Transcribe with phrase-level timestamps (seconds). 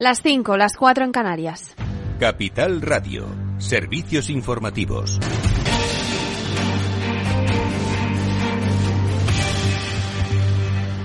[0.00, 1.74] Las 5, las 4 en Canarias.
[2.20, 3.26] Capital Radio,
[3.58, 5.18] servicios informativos.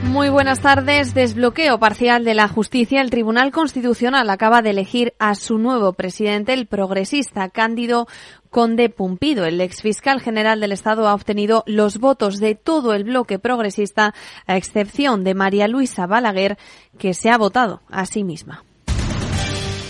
[0.03, 1.15] Muy buenas tardes.
[1.15, 3.01] Desbloqueo parcial de la justicia.
[3.01, 8.07] El Tribunal Constitucional acaba de elegir a su nuevo presidente, el progresista Cándido
[8.51, 9.45] Conde Pumpido.
[9.45, 14.13] El exfiscal general del Estado ha obtenido los votos de todo el bloque progresista,
[14.45, 16.59] a excepción de María Luisa Balaguer,
[16.99, 18.63] que se ha votado a sí misma.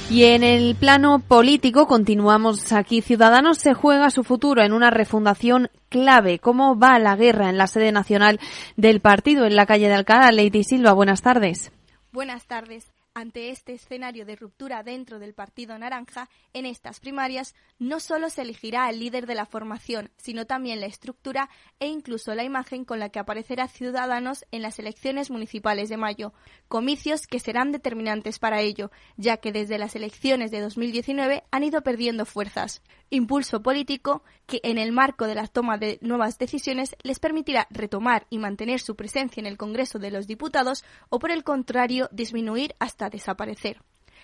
[0.10, 3.02] Y en el plano político, continuamos aquí.
[3.02, 6.40] Ciudadanos se juega su futuro en una refundación clave.
[6.40, 8.40] ¿Cómo va la guerra en la sede nacional
[8.76, 10.32] del partido en la calle de Alcalá?
[10.32, 11.72] Lady Silva, buenas tardes.
[12.12, 12.93] Buenas tardes.
[13.16, 18.42] Ante este escenario de ruptura dentro del Partido Naranja, en estas primarias no solo se
[18.42, 21.48] elegirá al líder de la formación, sino también la estructura
[21.80, 26.34] e incluso la imagen con la que aparecerá Ciudadanos en las elecciones municipales de mayo,
[26.68, 31.84] comicios que serán determinantes para ello, ya que desde las elecciones de 2019 han ido
[31.84, 32.82] perdiendo fuerzas.
[33.14, 38.26] Impulso político que en el marco de la toma de nuevas decisiones les permitirá retomar
[38.32, 42.74] y mantener su presencia en el Congreso de los Diputados o por el contrario disminuir
[42.80, 43.84] hasta desaparecer.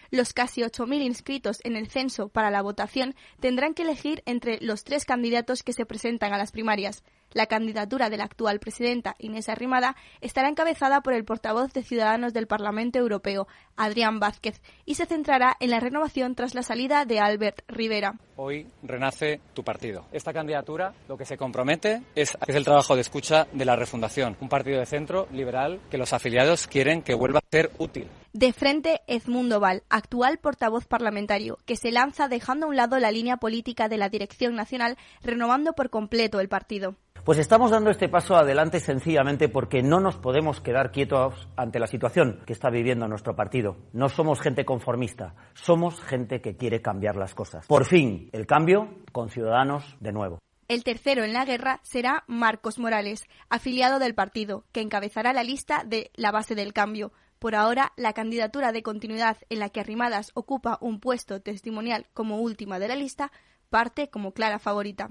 [0.09, 4.83] Los casi 8.000 inscritos en el censo para la votación tendrán que elegir entre los
[4.83, 7.03] tres candidatos que se presentan a las primarias.
[7.31, 12.33] La candidatura de la actual presidenta Inés Arrimada estará encabezada por el portavoz de Ciudadanos
[12.33, 17.19] del Parlamento Europeo, Adrián Vázquez, y se centrará en la renovación tras la salida de
[17.19, 18.15] Albert Rivera.
[18.35, 20.05] Hoy renace tu partido.
[20.11, 24.37] Esta candidatura lo que se compromete es, es el trabajo de escucha de la refundación,
[24.39, 28.07] un partido de centro liberal que los afiliados quieren que vuelva a ser útil.
[28.31, 33.11] De frente, Edmundo Val, actual portavoz parlamentario, que se lanza dejando a un lado la
[33.11, 36.95] línea política de la Dirección Nacional, renovando por completo el partido.
[37.29, 41.85] Pues estamos dando este paso adelante sencillamente porque no nos podemos quedar quietos ante la
[41.85, 43.77] situación que está viviendo nuestro partido.
[43.93, 47.67] No somos gente conformista, somos gente que quiere cambiar las cosas.
[47.67, 50.39] Por fin, el cambio con Ciudadanos de nuevo.
[50.67, 55.83] El tercero en la guerra será Marcos Morales, afiliado del partido, que encabezará la lista
[55.85, 57.11] de la base del cambio.
[57.37, 62.39] Por ahora, la candidatura de continuidad en la que Arrimadas ocupa un puesto testimonial como
[62.39, 63.31] última de la lista
[63.69, 65.09] parte como clara favorita.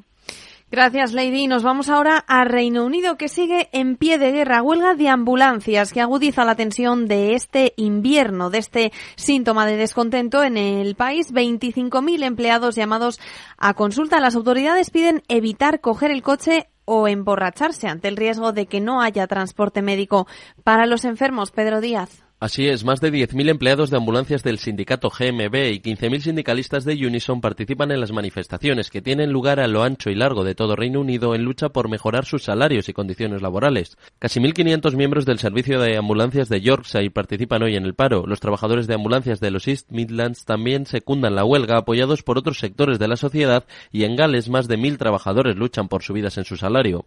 [0.70, 1.46] Gracias, Lady.
[1.46, 4.62] Nos vamos ahora a Reino Unido, que sigue en pie de guerra.
[4.62, 10.42] Huelga de ambulancias que agudiza la tensión de este invierno, de este síntoma de descontento
[10.44, 11.32] en el país.
[11.32, 13.18] 25.000 empleados llamados
[13.56, 14.20] a consulta.
[14.20, 19.00] Las autoridades piden evitar coger el coche o emborracharse ante el riesgo de que no
[19.00, 20.26] haya transporte médico
[20.64, 21.50] para los enfermos.
[21.50, 22.27] Pedro Díaz.
[22.40, 26.94] Así es, más de 10.000 empleados de ambulancias del sindicato GMB y 15.000 sindicalistas de
[26.94, 30.76] Unison participan en las manifestaciones que tienen lugar a lo ancho y largo de todo
[30.76, 33.98] Reino Unido en lucha por mejorar sus salarios y condiciones laborales.
[34.20, 38.24] Casi 1.500 miembros del servicio de ambulancias de Yorkshire participan hoy en el paro.
[38.24, 42.60] Los trabajadores de ambulancias de los East Midlands también secundan la huelga, apoyados por otros
[42.60, 46.44] sectores de la sociedad, y en Gales más de 1.000 trabajadores luchan por subidas en
[46.44, 47.04] su salario.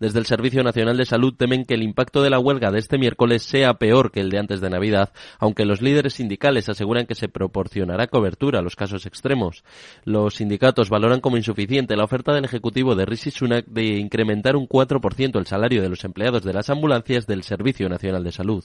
[0.00, 2.96] Desde el Servicio Nacional de Salud temen que el impacto de la huelga de este
[2.96, 7.14] miércoles sea peor que el de antes de Navidad, aunque los líderes sindicales aseguran que
[7.14, 9.62] se proporcionará cobertura a los casos extremos.
[10.04, 14.66] Los sindicatos valoran como insuficiente la oferta del Ejecutivo de Rishi Sunak de incrementar un
[14.66, 18.64] 4% el salario de los empleados de las ambulancias del Servicio Nacional de Salud.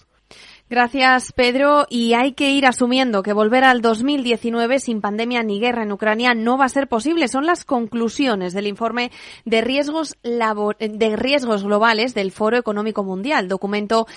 [0.67, 1.85] Gracias, Pedro.
[1.89, 6.33] Y hay que ir asumiendo que volver al 2019 sin pandemia ni guerra en Ucrania
[6.33, 7.27] no va a ser posible.
[7.27, 9.11] Son las conclusiones del informe
[9.45, 14.07] de riesgos, de riesgos globales del Foro Económico Mundial, documento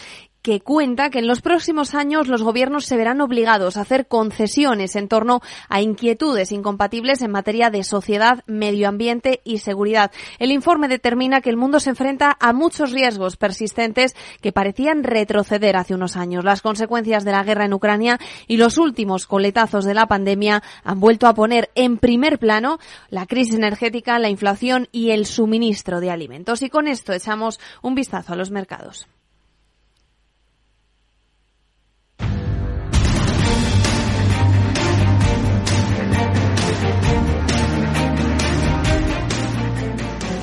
[0.48, 4.96] que cuenta que en los próximos años los gobiernos se verán obligados a hacer concesiones
[4.96, 10.10] en torno a inquietudes incompatibles en materia de sociedad, medio ambiente y seguridad.
[10.38, 15.76] El informe determina que el mundo se enfrenta a muchos riesgos persistentes que parecían retroceder
[15.76, 16.46] hace unos años.
[16.46, 20.98] Las consecuencias de la guerra en Ucrania y los últimos coletazos de la pandemia han
[20.98, 22.78] vuelto a poner en primer plano
[23.10, 26.62] la crisis energética, la inflación y el suministro de alimentos.
[26.62, 29.08] Y con esto echamos un vistazo a los mercados.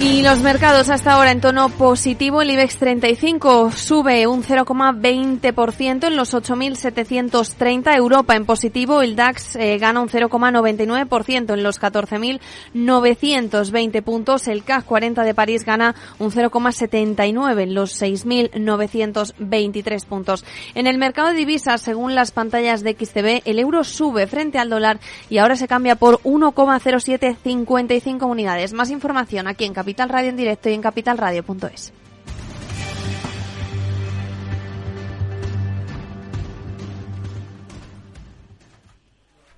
[0.05, 2.43] Y los mercados hasta ahora en tono positivo.
[2.43, 7.95] El IBEX 35 sube un 0,20% en los 8.730.
[7.95, 9.01] Europa en positivo.
[9.01, 14.47] El DAX eh, gana un 0,99% en los 14.920 puntos.
[14.47, 20.45] El CAC 40 de París gana un 0,79 en los 6.923 puntos.
[20.75, 24.69] En el mercado de divisas, según las pantallas de XTB, el euro sube frente al
[24.69, 24.99] dólar
[25.31, 28.73] y ahora se cambia por 1,0755 unidades.
[28.73, 31.93] Más información aquí en Capital Capital Radio en directo y en capitalradio.es.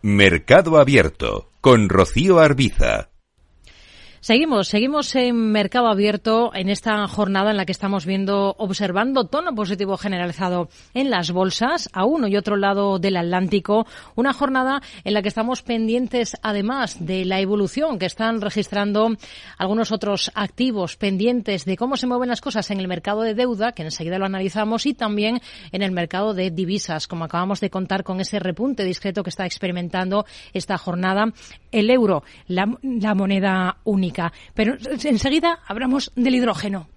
[0.04, 3.10] Mercado Abierto con Rocío Arbiza.
[4.28, 9.56] Seguimos, seguimos en mercado abierto en esta jornada en la que estamos viendo, observando tono
[9.56, 13.88] positivo generalizado en las bolsas a uno y otro lado del Atlántico.
[14.16, 19.16] Una jornada en la que estamos pendientes, además de la evolución que están registrando
[19.58, 23.72] algunos otros activos pendientes de cómo se mueven las cosas en el mercado de deuda,
[23.72, 25.40] que enseguida lo analizamos, y también
[25.72, 29.46] en el mercado de divisas, como acabamos de contar con ese repunte discreto que está
[29.46, 31.32] experimentando esta jornada
[31.72, 32.66] el euro, la,
[33.16, 34.32] moneda única.
[34.54, 36.88] Pero enseguida hablamos del hidrógeno.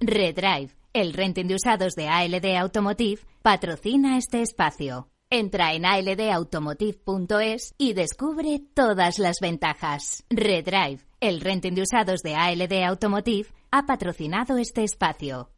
[0.00, 5.08] Redrive, el renting de usados de ALD Automotive, patrocina este espacio.
[5.30, 10.24] Entra en aldautomotive.es y descubre todas las ventajas.
[10.30, 15.50] Redrive, el renting de usados de ALD Automotive, ha patrocinado este espacio.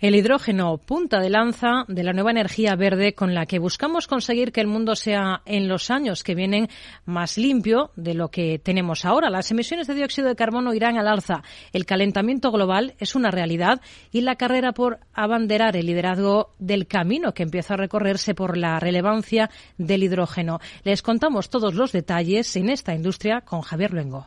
[0.00, 4.50] El hidrógeno, punta de lanza de la nueva energía verde con la que buscamos conseguir
[4.50, 6.68] que el mundo sea en los años que vienen
[7.04, 9.30] más limpio de lo que tenemos ahora.
[9.30, 11.42] Las emisiones de dióxido de carbono irán al alza.
[11.72, 13.80] El calentamiento global es una realidad
[14.10, 18.80] y la carrera por abanderar el liderazgo del camino que empieza a recorrerse por la
[18.80, 20.58] relevancia del hidrógeno.
[20.82, 24.26] Les contamos todos los detalles en esta industria con Javier Luengo.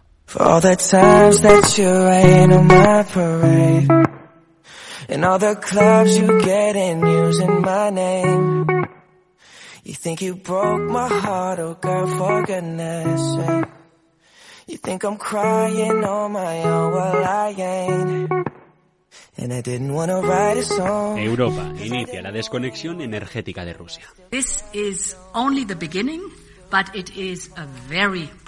[5.08, 8.66] And all the clubs you get in using my name.
[9.84, 13.66] You think you broke my heart, oh girl, for goodness sake.
[14.68, 18.32] You think I'm crying on my own, well I ain't.
[19.38, 21.20] And I didn't wanna write a song.
[21.20, 24.06] Europa inicia la desconexión energética de Rusia.
[24.32, 26.22] This is only the beginning,
[26.72, 28.45] but it is a very promising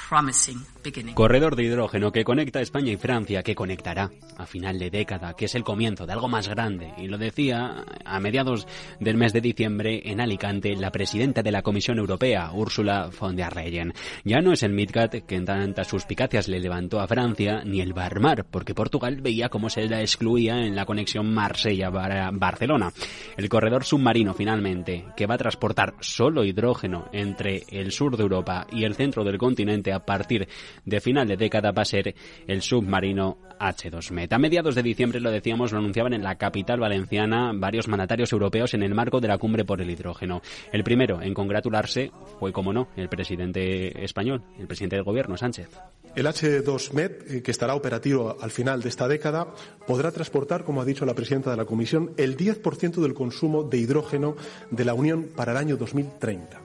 [1.15, 5.45] Corredor de hidrógeno que conecta España y Francia, que conectará a final de década, que
[5.45, 6.94] es el comienzo de algo más grande.
[6.98, 8.68] Y lo decía a mediados
[9.01, 13.54] del mes de diciembre en Alicante la presidenta de la Comisión Europea, Ursula von der
[13.54, 13.94] Leyen.
[14.24, 17.92] Ya no es el Midcat que en tantas suspicacias le levantó a Francia, ni el
[17.92, 22.94] Barmar, porque Portugal veía cómo se la excluía en la conexión Marsella-Barcelona.
[23.36, 28.68] El corredor submarino, finalmente, que va a transportar solo hidrógeno entre el sur de Europa
[28.71, 30.48] y el centro del continente a partir
[30.86, 32.16] de final de década va a ser
[32.48, 34.34] el submarino H2Met.
[34.34, 38.74] A mediados de diciembre, lo decíamos, lo anunciaban en la capital valenciana varios mandatarios europeos
[38.74, 40.42] en el marco de la cumbre por el hidrógeno.
[40.72, 45.70] El primero en congratularse fue, como no, el presidente español, el presidente del gobierno, Sánchez.
[46.16, 49.54] El H2Met, eh, que estará operativo al final de esta década,
[49.86, 53.78] podrá transportar, como ha dicho la presidenta de la Comisión, el 10% del consumo de
[53.78, 54.36] hidrógeno
[54.72, 56.60] de la Unión para el año 2030,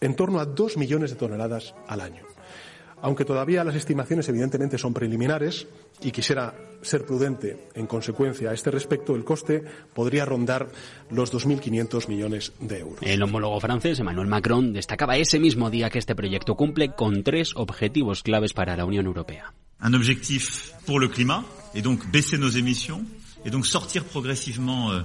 [0.00, 2.24] en torno a dos millones de toneladas al año.
[3.02, 5.66] Aunque todavía las estimaciones evidentemente son preliminares
[6.02, 9.62] y quisiera ser prudente en consecuencia a este respecto, el coste
[9.94, 10.68] podría rondar
[11.10, 12.98] los 2.500 millones de euros.
[13.02, 17.52] El homólogo francés, Emmanuel Macron, destacaba ese mismo día que este proyecto cumple con tres
[17.56, 19.52] objetivos claves para la Unión Europea.
[19.80, 20.44] Un objetivo
[20.86, 23.04] pour le climat, et donc baisser nos émissions,
[23.44, 25.02] et donc sortir progressivement euh,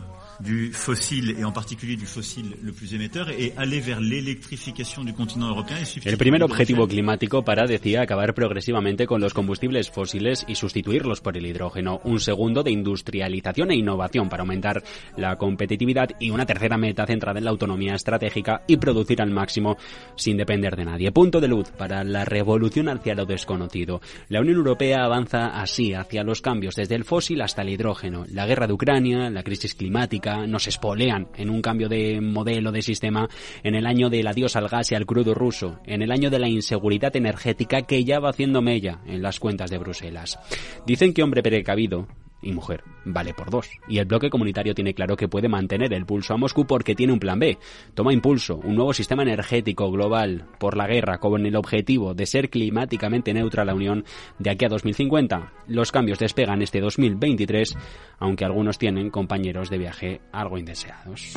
[6.05, 11.37] El primer objetivo climático para, decía, acabar progresivamente con los combustibles fósiles y sustituirlos por
[11.37, 12.01] el hidrógeno.
[12.03, 14.83] Un segundo de industrialización e innovación para aumentar
[15.17, 19.77] la competitividad y una tercera meta centrada en la autonomía estratégica y producir al máximo
[20.15, 21.11] sin depender de nadie.
[21.11, 24.01] Punto de luz para la revolución hacia lo desconocido.
[24.29, 28.25] La Unión Europea avanza así hacia los cambios desde el fósil hasta el hidrógeno.
[28.29, 32.81] La guerra de Ucrania, la crisis climática, nos espolean en un cambio de modelo de
[32.81, 33.29] sistema
[33.63, 36.39] en el año del adiós al gas y al crudo ruso, en el año de
[36.39, 40.39] la inseguridad energética que ya va haciendo mella en las cuentas de Bruselas.
[40.85, 42.07] Dicen que hombre precavido
[42.43, 43.69] y mujer vale por dos.
[43.87, 47.13] Y el bloque comunitario tiene claro que puede mantener el pulso a Moscú porque tiene
[47.13, 47.57] un plan B.
[47.93, 52.49] Toma impulso, un nuevo sistema energético global por la guerra con el objetivo de ser
[52.49, 54.05] climáticamente neutra la Unión
[54.39, 55.53] de aquí a 2050.
[55.67, 57.75] Los cambios despegan este 2023,
[58.19, 61.35] aunque algunos tienen compañeros de viaje algo indeseados.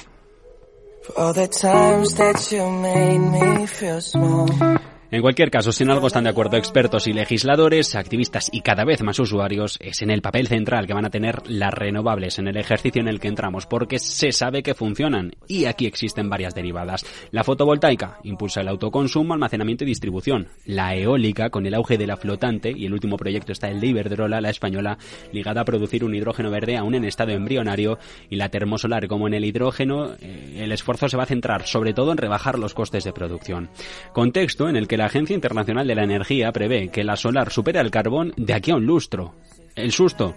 [5.13, 8.85] En cualquier caso, si en algo están de acuerdo expertos y legisladores, activistas y cada
[8.85, 12.49] vez más usuarios, es en el papel central que van a tener las renovables en
[12.49, 16.57] el ejercicio en el que entramos, porque se sabe que funcionan y aquí existen varias
[16.57, 17.07] derivadas.
[17.31, 20.49] La fotovoltaica impulsa el autoconsumo, almacenamiento y distribución.
[20.65, 23.87] La eólica, con el auge de la flotante, y el último proyecto está el de
[23.87, 24.99] Iberdrola, la española,
[25.33, 29.35] ligada a producir un hidrógeno verde aún en estado embrionario, y la termosolar, como en
[29.35, 33.05] el hidrógeno, eh, el esfuerzo se va a centrar sobre todo en rebajar los costes
[33.05, 33.71] de producción.
[34.13, 37.81] Contexto en el que la Agencia Internacional de la Energía prevé que la solar supera
[37.81, 39.35] el carbón de aquí a un lustro.
[39.75, 40.35] El susto.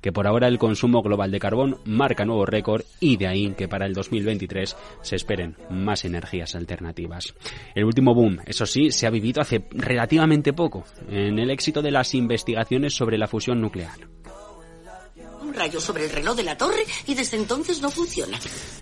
[0.00, 3.66] que por ahora el consumo global de carbón marca nuevo récord y de ahí que
[3.66, 7.34] para el 2023 se esperen más energías alternativas.
[7.74, 11.90] El último boom, eso sí, se ha vivido hace relativamente poco en el éxito de
[11.90, 13.98] las investigaciones sobre la fusión nuclear
[15.48, 18.38] un rayo sobre el reloj de la torre y desde entonces no funciona.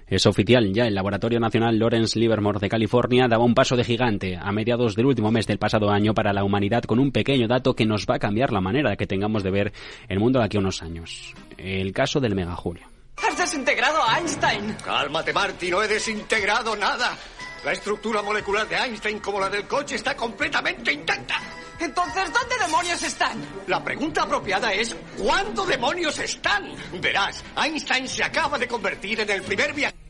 [0.07, 4.37] Es oficial, ya el Laboratorio Nacional Lawrence Livermore de California daba un paso de gigante
[4.37, 7.75] a mediados del último mes del pasado año para la humanidad con un pequeño dato
[7.75, 9.73] que nos va a cambiar la manera que tengamos de ver
[10.09, 11.35] el mundo de aquí a unos años.
[11.57, 12.87] El caso del megajulio.
[13.17, 14.77] ¡Has desintegrado a Einstein!
[14.85, 17.17] Cálmate, Marty, no he desintegrado nada.
[17.65, 21.41] La estructura molecular de Einstein, como la del coche, está completamente intacta.
[21.79, 23.39] Entonces, ¿dónde demonios están?
[23.67, 26.75] La pregunta apropiada es, ¿cuándo demonios están?
[27.01, 30.06] Verás, Einstein se acaba de convertir en el primer viajero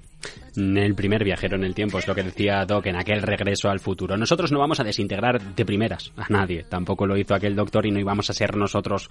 [0.56, 3.80] el primer viajero en el tiempo, es lo que decía Doc en aquel regreso al
[3.80, 4.16] futuro.
[4.16, 7.90] Nosotros no vamos a desintegrar de primeras a nadie, tampoco lo hizo aquel doctor y
[7.90, 9.10] no íbamos a ser nosotros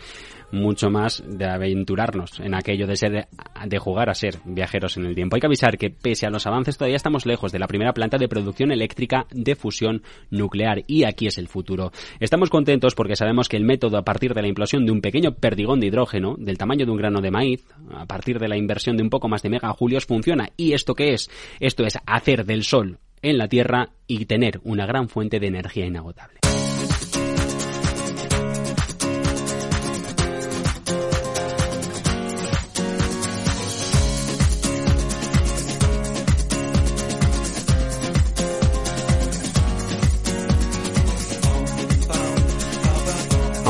[0.52, 3.28] mucho más de aventurarnos en aquello de ser
[3.66, 5.36] de jugar a ser viajeros en el tiempo.
[5.36, 8.18] Hay que avisar que pese a los avances todavía estamos lejos de la primera planta
[8.18, 11.92] de producción eléctrica de fusión nuclear y aquí es el futuro.
[12.20, 15.36] Estamos contentos porque sabemos que el método a partir de la implosión de un pequeño
[15.36, 18.98] perdigón de hidrógeno del tamaño de un grano de maíz, a partir de la inversión
[18.98, 22.64] de un poco más de megajulios funciona y esto qué es esto es hacer del
[22.64, 26.40] Sol en la Tierra y tener una gran fuente de energía inagotable.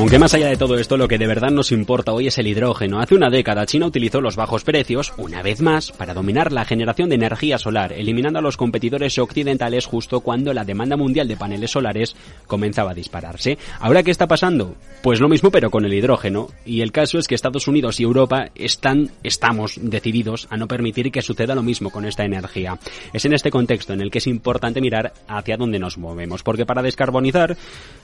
[0.05, 2.45] Aunque más allá de todo esto, lo que de verdad nos importa hoy es el
[2.45, 2.99] hidrógeno.
[2.99, 7.09] Hace una década China utilizó los bajos precios, una vez más, para dominar la generación
[7.09, 11.71] de energía solar, eliminando a los competidores occidentales justo cuando la demanda mundial de paneles
[11.71, 13.57] solares comenzaba a dispararse.
[13.79, 14.75] ¿Ahora qué está pasando?
[15.01, 16.49] Pues lo mismo pero con el hidrógeno.
[16.67, 21.11] Y el caso es que Estados Unidos y Europa están, estamos decididos a no permitir
[21.11, 22.77] que suceda lo mismo con esta energía.
[23.11, 26.67] Es en este contexto en el que es importante mirar hacia dónde nos movemos, porque
[26.67, 27.57] para descarbonizar,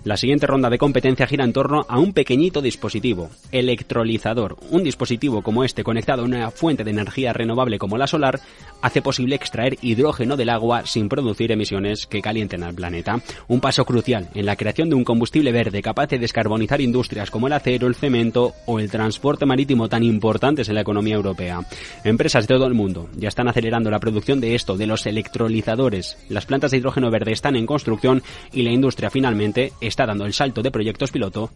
[0.03, 4.55] la siguiente ronda de competencia gira en torno a un pequeñito dispositivo, electrolizador.
[4.69, 8.39] Un dispositivo como este conectado a una fuente de energía renovable como la solar
[8.81, 13.21] hace posible extraer hidrógeno del agua sin producir emisiones que calienten al planeta.
[13.49, 17.47] Un paso crucial en la creación de un combustible verde capaz de descarbonizar industrias como
[17.47, 21.59] el acero, el cemento o el transporte marítimo tan importantes en la economía europea.
[22.05, 26.17] Empresas de todo el mundo ya están acelerando la producción de esto, de los electrolizadores.
[26.29, 30.31] Las plantas de hidrógeno verde están en construcción y la industria finalmente está dando el
[30.31, 31.51] salto de proyectos piloto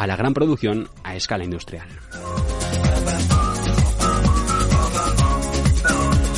[0.00, 1.86] a la gran producción a escala industrial.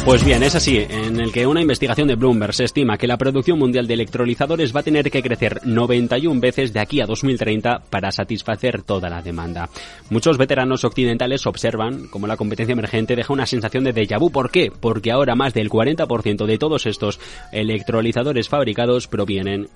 [0.05, 3.17] Pues bien, es así, en el que una investigación de Bloomberg se estima que la
[3.17, 7.85] producción mundial de electrolizadores va a tener que crecer 91 veces de aquí a 2030
[7.89, 9.69] para satisfacer toda la demanda.
[10.11, 14.33] Muchos veteranos occidentales observan cómo la competencia emergente deja una sensación de déjà vu.
[14.33, 14.73] ¿Por qué?
[14.73, 17.21] Porque ahora más del 40% de todos estos
[17.53, 19.69] electrolizadores fabricados provienen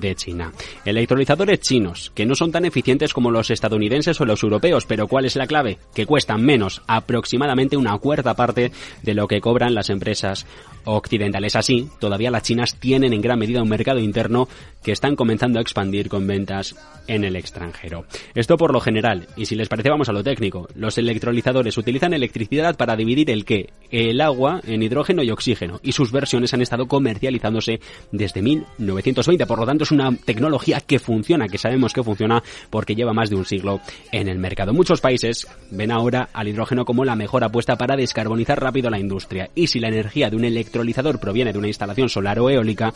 [0.00, 0.52] de China.
[0.84, 5.24] Electrolizadores chinos, que no son tan eficientes como los estadounidenses o los europeos, pero ¿cuál
[5.24, 5.78] es la clave?
[5.94, 8.72] Que cuestan menos, aproximadamente una cuarta parte
[9.02, 10.46] de lo que cobran las empresas
[10.84, 11.56] occidentales.
[11.56, 14.48] Así, todavía las chinas tienen en gran medida un mercado interno
[14.82, 16.74] que están comenzando a expandir con ventas
[17.06, 18.04] en el extranjero.
[18.34, 22.14] Esto por lo general, y si les parece vamos a lo técnico, los electrolizadores utilizan
[22.14, 26.62] electricidad para dividir el qué, el agua en hidrógeno y oxígeno, y sus versiones han
[26.62, 32.02] estado comercializándose desde 1920, por lo tanto es una tecnología que funciona, que sabemos que
[32.02, 34.72] funciona porque lleva más de un siglo en el mercado.
[34.72, 39.50] Muchos países ven ahora al hidrógeno como la mejor apuesta para descarbonizar rápido la industria,
[39.54, 40.71] y si la energía de un electrolizador
[41.18, 42.92] proviene de una instalación solar o eólica,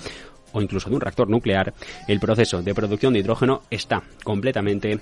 [0.53, 1.75] o incluso de un reactor nuclear,
[2.09, 4.99] el proceso de producción de hidrógeno está completamente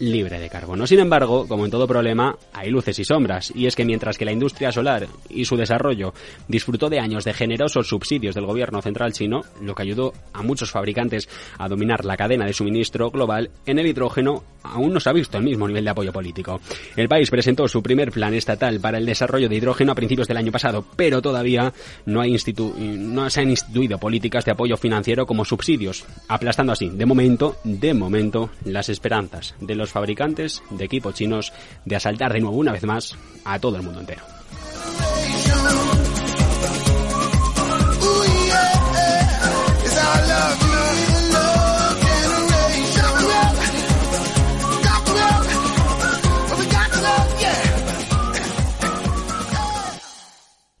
[0.00, 0.86] libre de carbono.
[0.86, 4.24] Sin embargo, como en todo problema, hay luces y sombras, y es que mientras que
[4.24, 6.12] la industria solar y su desarrollo
[6.48, 10.70] disfrutó de años de generosos subsidios del gobierno central chino, lo que ayudó a muchos
[10.70, 11.28] fabricantes
[11.58, 15.38] a dominar la cadena de suministro global, en el hidrógeno aún no se ha visto
[15.38, 16.60] el mismo nivel de apoyo político.
[16.96, 20.36] El país presentó su primer plan estatal para el desarrollo de hidrógeno a principios del
[20.36, 21.72] año pasado, pero todavía
[22.06, 27.56] no, hay se han instituido políticas de apoyo financiero como subsidios, aplastando así, de momento,
[27.64, 31.52] de momento, las esperanzas de los fabricantes de equipos chinos
[31.84, 34.22] de asaltar de nuevo una vez más a todo el mundo entero.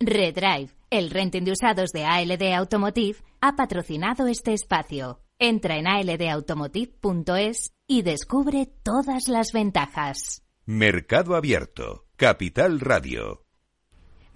[0.02, 5.20] Redrive, el renting de usados de ALD Automotive, ha patrocinado este espacio.
[5.38, 10.44] Entra en aldautomotive.es y descubre todas las ventajas.
[10.64, 13.42] Mercado Abierto, Capital Radio.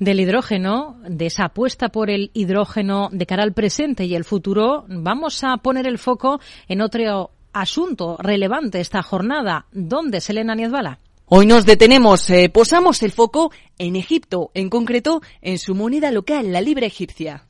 [0.01, 4.87] Del hidrógeno, de esa apuesta por el hidrógeno de cara al presente y el futuro,
[4.89, 9.67] vamos a poner el foco en otro asunto relevante esta jornada.
[9.71, 10.99] ¿Dónde, Selena Niezbala?
[11.27, 16.51] Hoy nos detenemos, eh, posamos el foco en Egipto, en concreto en su moneda local,
[16.51, 17.45] la libra egipcia.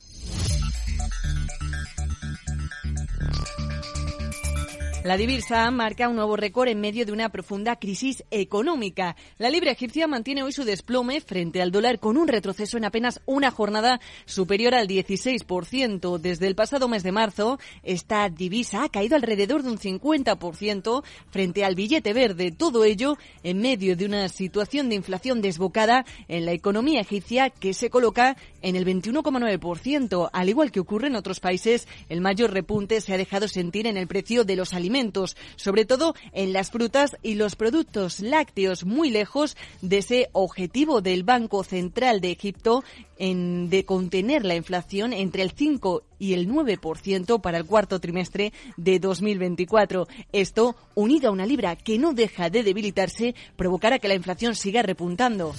[5.05, 9.15] La divisa marca un nuevo récord en medio de una profunda crisis económica.
[9.37, 13.21] La libra egipcia mantiene hoy su desplome frente al dólar con un retroceso en apenas
[13.27, 16.17] una jornada superior al 16%.
[16.17, 21.63] Desde el pasado mes de marzo, esta divisa ha caído alrededor de un 50% frente
[21.63, 22.51] al billete verde.
[22.51, 27.75] Todo ello en medio de una situación de inflación desbocada en la economía egipcia que
[27.75, 30.31] se coloca en el 21,9%.
[30.33, 33.97] Al igual que ocurre en otros países, el mayor repunte se ha dejado sentir en
[33.97, 34.94] el precio de los alimentos
[35.55, 41.23] sobre todo en las frutas y los productos lácteos, muy lejos de ese objetivo del
[41.23, 42.83] Banco Central de Egipto
[43.17, 48.53] en, de contener la inflación entre el 5 y el 9% para el cuarto trimestre
[48.77, 50.07] de 2024.
[50.31, 54.81] Esto, unido a una libra que no deja de debilitarse, provocará que la inflación siga
[54.81, 55.53] repuntando.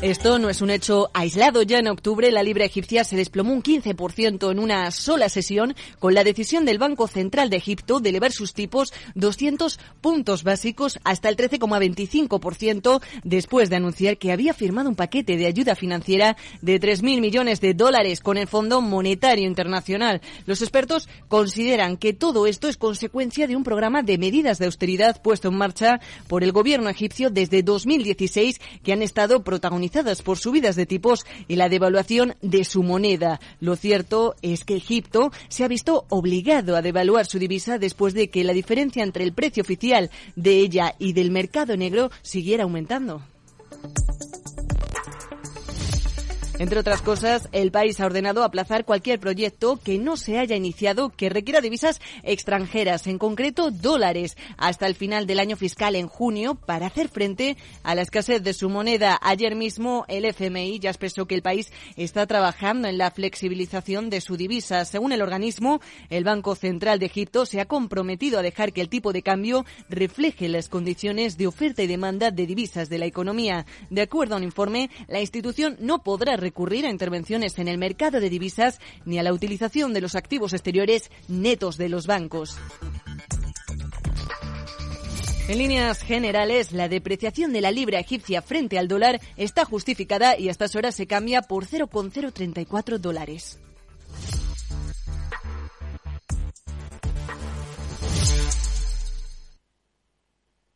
[0.00, 1.62] Esto no es un hecho aislado.
[1.62, 6.14] Ya en octubre la libra egipcia se desplomó un 15% en una sola sesión con
[6.14, 11.28] la decisión del Banco Central de Egipto de elevar sus tipos 200 puntos básicos hasta
[11.28, 17.20] el 13,25% después de anunciar que había firmado un paquete de ayuda financiera de 3.000
[17.20, 20.20] millones de dólares con el Fondo Monetario Internacional.
[20.46, 25.20] Los expertos consideran que todo esto es consecuencia de un programa de medidas de austeridad
[25.20, 29.42] puesto en marcha por el gobierno egipcio desde 2016 que han estado
[30.24, 33.40] por subidas de tipos y la devaluación de su moneda.
[33.60, 38.28] Lo cierto es que Egipto se ha visto obligado a devaluar su divisa después de
[38.28, 43.22] que la diferencia entre el precio oficial de ella y del mercado negro siguiera aumentando.
[46.58, 51.10] Entre otras cosas, el país ha ordenado aplazar cualquier proyecto que no se haya iniciado
[51.10, 56.56] que requiera divisas extranjeras, en concreto dólares, hasta el final del año fiscal en junio
[56.56, 59.20] para hacer frente a la escasez de su moneda.
[59.22, 64.20] Ayer mismo el FMI ya expresó que el país está trabajando en la flexibilización de
[64.20, 64.84] su divisa.
[64.84, 68.88] Según el organismo, el Banco Central de Egipto se ha comprometido a dejar que el
[68.88, 73.64] tipo de cambio refleje las condiciones de oferta y demanda de divisas de la economía.
[73.90, 78.20] De acuerdo a un informe, la institución no podrá recurrir a intervenciones en el mercado
[78.20, 82.56] de divisas ni a la utilización de los activos exteriores netos de los bancos.
[85.48, 90.48] En líneas generales, la depreciación de la libra egipcia frente al dólar está justificada y
[90.48, 93.58] a estas horas se cambia por 0,034 dólares.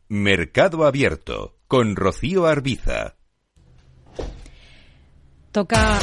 [0.09, 3.22] Mercado Abierto con Rocío Arbiza.
[5.53, 5.99] Toca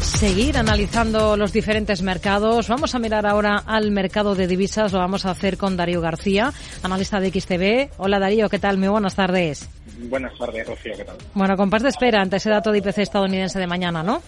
[0.00, 2.68] seguir analizando los diferentes mercados.
[2.68, 4.92] Vamos a mirar ahora al mercado de divisas.
[4.92, 7.92] Lo vamos a hacer con Darío García, analista de XTV.
[7.98, 8.76] Hola Darío, ¿qué tal?
[8.76, 9.70] Muy buenas tardes.
[10.08, 11.16] Buenas tardes, Rocío, ¿qué tal?
[11.32, 14.20] Bueno, con de espera ante ese dato de IPC estadounidense de mañana, ¿no?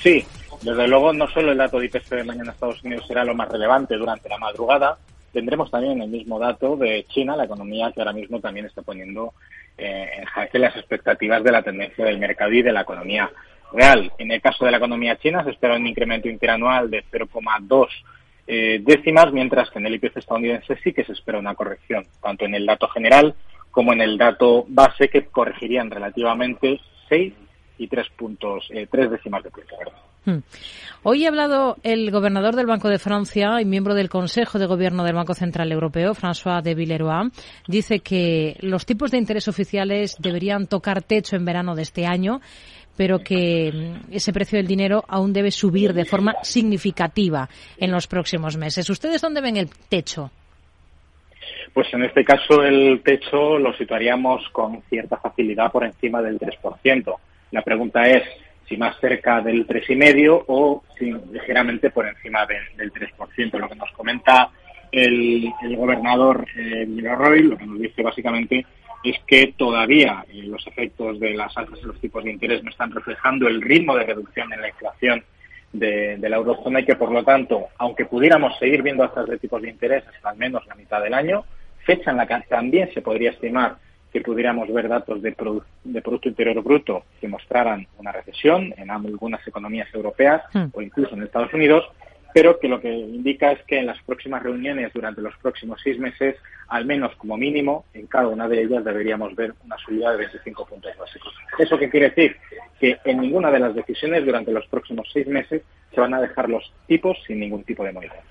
[0.00, 0.24] Sí,
[0.62, 3.34] desde luego no solo el dato de IPC de mañana en Estados Unidos será lo
[3.34, 4.96] más relevante durante la madrugada,
[5.34, 9.34] tendremos también el mismo dato de China, la economía que ahora mismo también está poniendo
[9.78, 13.30] eh, en jaque las expectativas de la tendencia del mercado y de la economía
[13.72, 14.12] real.
[14.18, 17.88] En el caso de la economía china se espera un incremento interanual de 0,2
[18.46, 22.44] eh, décimas, mientras que en el IPC estadounidense sí que se espera una corrección, tanto
[22.44, 23.34] en el dato general
[23.70, 27.34] como en el dato base, que corregirían relativamente 6
[27.76, 29.76] y 3 puntos, eh, 3 décimas de punto.
[30.24, 30.38] Hmm.
[31.04, 35.04] Hoy ha hablado el gobernador del Banco de Francia y miembro del Consejo de Gobierno
[35.04, 37.30] del Banco Central Europeo, François de Villeroy.
[37.66, 42.40] Dice que los tipos de interés oficiales deberían tocar techo en verano de este año,
[42.96, 48.06] pero que mm, ese precio del dinero aún debe subir de forma significativa en los
[48.06, 48.90] próximos meses.
[48.90, 50.30] ¿Ustedes dónde ven el techo?
[51.72, 57.14] Pues en este caso el techo lo situaríamos con cierta facilidad por encima del 3%.
[57.52, 58.24] La pregunta es,
[58.68, 63.58] si más cerca del 3,5 o si ligeramente por encima del 3%.
[63.58, 64.50] Lo que nos comenta
[64.92, 68.66] el, gobernador eh, Roy, lo que nos dice básicamente
[69.04, 72.70] es que todavía eh, los efectos de las alzas en los tipos de interés no
[72.70, 75.24] están reflejando el ritmo de reducción en la inflación
[75.72, 79.38] de, de, la eurozona y que, por lo tanto, aunque pudiéramos seguir viendo alzas de
[79.38, 81.44] tipos de interés hasta al menos la mitad del año,
[81.84, 83.76] fecha en la que también se podría estimar
[84.12, 85.34] que pudiéramos ver datos de,
[85.84, 90.66] de Producto Interior Bruto que mostraran una recesión en algunas economías europeas hmm.
[90.72, 91.84] o incluso en Estados Unidos,
[92.32, 95.98] pero que lo que indica es que en las próximas reuniones durante los próximos seis
[95.98, 96.36] meses,
[96.68, 100.66] al menos como mínimo, en cada una de ellas deberíamos ver una subida de 25
[100.66, 101.34] puntos básicos.
[101.58, 102.36] ¿Eso qué quiere decir?
[102.78, 105.62] Que en ninguna de las decisiones durante los próximos seis meses
[105.94, 108.28] se van a dejar los tipos sin ningún tipo de movimiento.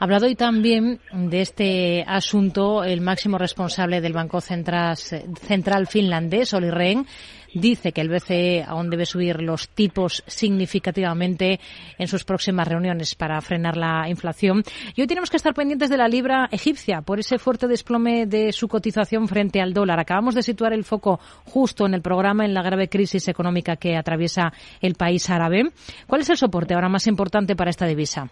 [0.00, 6.54] Ha hablado hoy también de este asunto el máximo responsable del Banco Central, Central finlandés,
[6.54, 7.06] Olli Rehn.
[7.52, 11.60] Dice que el BCE aún debe subir los tipos significativamente
[11.98, 14.62] en sus próximas reuniones para frenar la inflación.
[14.96, 18.52] Y hoy tenemos que estar pendientes de la libra egipcia por ese fuerte desplome de
[18.52, 20.00] su cotización frente al dólar.
[20.00, 23.98] Acabamos de situar el foco justo en el programa en la grave crisis económica que
[23.98, 25.72] atraviesa el país árabe.
[26.06, 28.30] ¿Cuál es el soporte ahora más importante para esta divisa?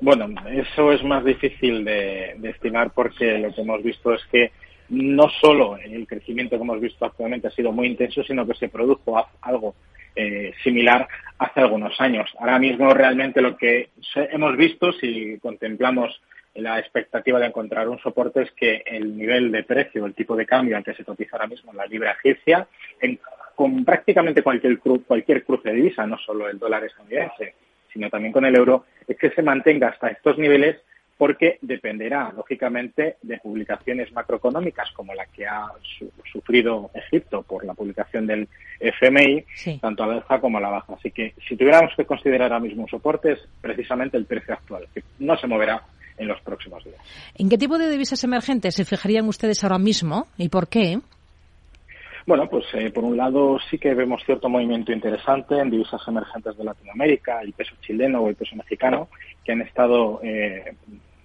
[0.00, 4.52] Bueno, eso es más difícil de, estimar porque lo que hemos visto es que
[4.90, 8.68] no solo el crecimiento que hemos visto actualmente ha sido muy intenso, sino que se
[8.68, 9.74] produjo algo
[10.14, 12.30] eh, similar hace algunos años.
[12.38, 16.20] Ahora mismo realmente lo que hemos visto, si contemplamos
[16.54, 20.46] la expectativa de encontrar un soporte, es que el nivel de precio, el tipo de
[20.46, 22.66] cambio al que se cotiza ahora mismo la libra egipcia,
[23.54, 27.54] con prácticamente cualquier, cualquier cruce de divisa, no solo el dólar estadounidense,
[27.96, 30.76] sino también con el euro, es que se mantenga hasta estos niveles
[31.16, 35.66] porque dependerá, lógicamente, de publicaciones macroeconómicas como la que ha
[36.30, 38.46] sufrido Egipto por la publicación del
[38.78, 39.46] FMI,
[39.80, 40.92] tanto a la alza como a la baja.
[40.92, 44.86] Así que si tuviéramos que considerar ahora mismo un soporte es precisamente el precio actual,
[44.92, 45.82] que no se moverá
[46.18, 47.00] en los próximos días.
[47.34, 50.98] ¿En qué tipo de divisas emergentes se fijarían ustedes ahora mismo y por qué?
[52.26, 56.56] Bueno, pues eh, por un lado sí que vemos cierto movimiento interesante en divisas emergentes
[56.56, 59.08] de Latinoamérica, el peso chileno o el peso mexicano,
[59.44, 60.74] que han estado eh,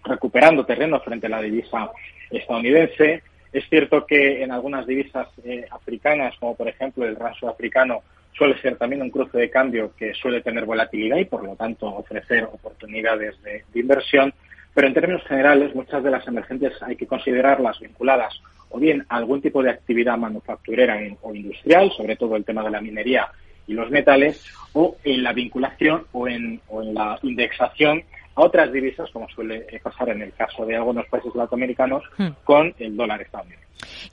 [0.04, 1.90] recuperando terreno frente a la divisa
[2.30, 3.24] estadounidense.
[3.52, 8.62] Es cierto que en algunas divisas eh, africanas, como por ejemplo el raso africano, suele
[8.62, 12.44] ser también un cruce de cambio que suele tener volatilidad y por lo tanto ofrecer
[12.44, 14.36] oportunidades de inversión.
[14.76, 18.40] Pero en términos generales, muchas de las emergentes hay que considerarlas vinculadas
[18.72, 22.82] o bien algún tipo de actividad manufacturera o industrial, sobre todo el tema de la
[22.82, 23.28] minería
[23.68, 26.62] y los metales, o en la vinculación o en,
[26.94, 28.04] la indexación
[28.36, 32.28] a otras divisas, como suele pasar en el caso de algunos países latinoamericanos, hmm.
[32.44, 33.62] con el dólar estadounidense.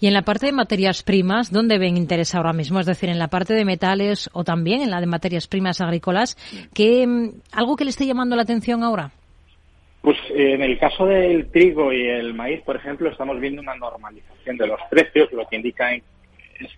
[0.01, 2.81] Y en la parte de materias primas, ¿dónde ven interés ahora mismo?
[2.81, 6.37] Es decir, en la parte de metales o también en la de materias primas agrícolas,
[6.75, 9.13] ¿qué, mm, ¿algo que le esté llamando la atención ahora?
[10.09, 13.75] Pues eh, en el caso del trigo y el maíz, por ejemplo, estamos viendo una
[13.75, 16.03] normalización de los precios, lo que indica es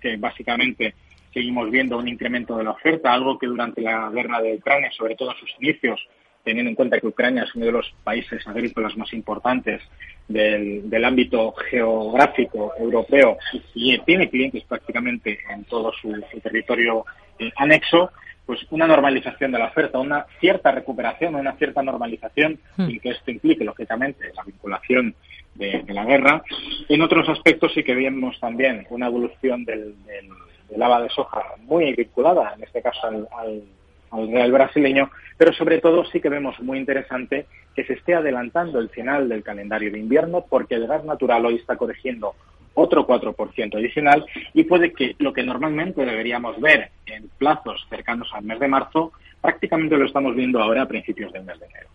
[0.02, 0.96] que básicamente
[1.32, 5.14] seguimos viendo un incremento de la oferta, algo que durante la guerra de Ucrania, sobre
[5.14, 6.04] todo en sus inicios,
[6.44, 9.82] teniendo en cuenta que Ucrania es uno de los países agrícolas más importantes
[10.28, 13.36] del, ámbito geográfico europeo
[13.74, 17.04] y tiene clientes prácticamente en todo su, territorio
[17.38, 18.12] eh, anexo,
[18.46, 22.86] pues una normalización de la oferta, una cierta recuperación, una cierta normalización, hmm.
[22.86, 25.14] sin que esto implique, lógicamente, la vinculación
[25.54, 26.42] de, la guerra.
[26.88, 30.28] En otros aspectos sí que vemos también una evolución del, del,
[30.68, 33.62] de soja muy vinculada, en este caso al, al,
[34.10, 38.78] al real brasileño, pero sobre todo sí que vemos muy interesante que se esté adelantando
[38.78, 42.34] el final del calendario de invierno porque el gas natural hoy está corrigiendo
[42.74, 48.44] otro 4% adicional y puede que lo que normalmente deberíamos ver en plazos cercanos al
[48.44, 51.88] mes de marzo, prácticamente lo estamos viendo ahora a principios del mes de enero.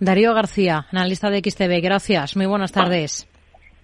[0.00, 2.36] Darío García, analista de XTV, gracias.
[2.36, 3.28] Muy buenas tardes.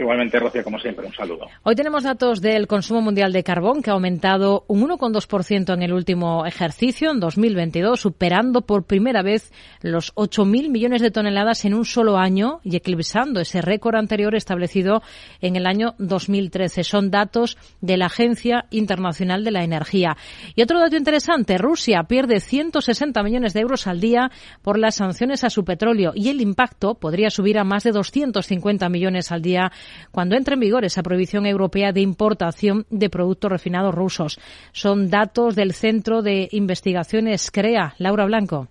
[0.00, 1.46] Igualmente, Rocío, como siempre, un saludo.
[1.62, 5.92] Hoy tenemos datos del consumo mundial de carbón que ha aumentado un 1,2% en el
[5.92, 11.84] último ejercicio, en 2022, superando por primera vez los 8.000 millones de toneladas en un
[11.84, 15.02] solo año y eclipsando ese récord anterior establecido
[15.42, 16.82] en el año 2013.
[16.82, 20.16] Son datos de la Agencia Internacional de la Energía.
[20.54, 24.30] Y otro dato interesante, Rusia pierde 160 millones de euros al día
[24.62, 28.88] por las sanciones a su petróleo y el impacto podría subir a más de 250
[28.88, 29.70] millones al día
[30.10, 34.38] cuando entre en vigor esa prohibición europea de importación de productos refinados rusos.
[34.72, 37.94] Son datos del Centro de Investigaciones CREA.
[37.98, 38.68] Laura Blanco.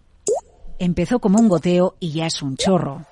[0.79, 3.05] Empezó como un goteo y ya es un chorro.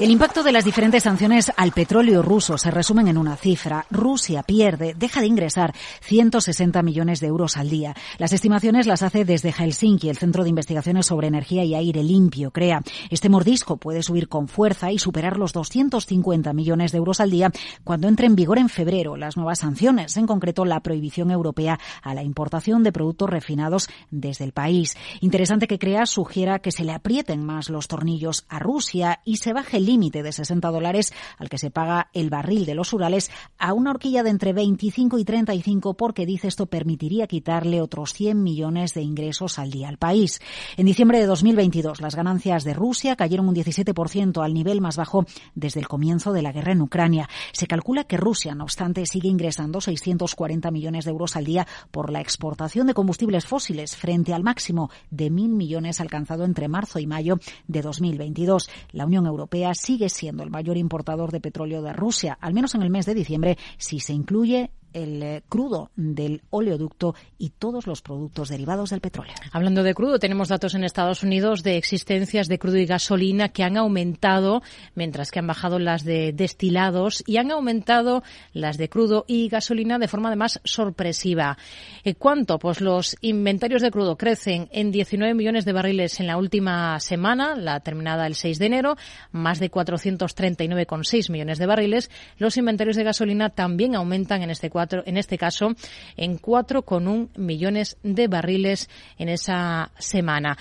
[0.00, 3.84] El impacto de las diferentes sanciones al petróleo ruso se resumen en una cifra.
[3.90, 7.96] Rusia pierde, deja de ingresar 160 millones de euros al día.
[8.16, 12.52] Las estimaciones las hace desde Helsinki, el Centro de Investigaciones sobre Energía y Aire Limpio,
[12.52, 12.82] CREA.
[13.10, 17.50] Este mordisco puede subir con fuerza y superar los 250 millones de euros al día
[17.82, 22.14] cuando entre en vigor en febrero las nuevas sanciones, en concreto la prohibición europea a
[22.14, 24.96] la importación de productos refinados desde el país.
[25.20, 29.52] Interesante que CREA sugiera que se le aprieten más los tornillos a Rusia y se
[29.52, 33.30] baje el límite de 60 dólares al que se paga el barril de los Urales
[33.58, 38.42] a una horquilla de entre 25 y 35 porque dice esto permitiría quitarle otros 100
[38.42, 40.40] millones de ingresos al día al país.
[40.76, 45.24] En diciembre de 2022 las ganancias de Rusia cayeron un 17% al nivel más bajo
[45.54, 47.28] desde el comienzo de la guerra en Ucrania.
[47.52, 52.12] Se calcula que Rusia, no obstante, sigue ingresando 640 millones de euros al día por
[52.12, 57.06] la exportación de combustibles fósiles frente al máximo de mil millones alcanzado entre marzo y
[57.06, 58.68] mayo de 2022.
[58.92, 62.82] La Unión Europea sigue siendo el mayor importador de petróleo de Rusia, al menos en
[62.82, 68.02] el mes de diciembre, si se incluye el eh, crudo del oleoducto y todos los
[68.02, 69.34] productos derivados del petróleo.
[69.52, 73.64] Hablando de crudo, tenemos datos en Estados Unidos de existencias de crudo y gasolina que
[73.64, 74.62] han aumentado,
[74.94, 78.22] mientras que han bajado las de destilados y han aumentado
[78.52, 81.58] las de crudo y gasolina de forma además sorpresiva.
[82.04, 82.58] Eh, ¿Cuánto?
[82.58, 87.54] Pues los inventarios de crudo crecen en 19 millones de barriles en la última semana,
[87.56, 88.96] la terminada el 6 de enero,
[89.32, 92.10] más de 439,6 millones de barriles.
[92.36, 94.70] Los inventarios de gasolina también aumentan en este
[95.06, 95.74] en este caso,
[96.16, 98.88] en 4,1 millones de barriles
[99.18, 100.56] en esa semana.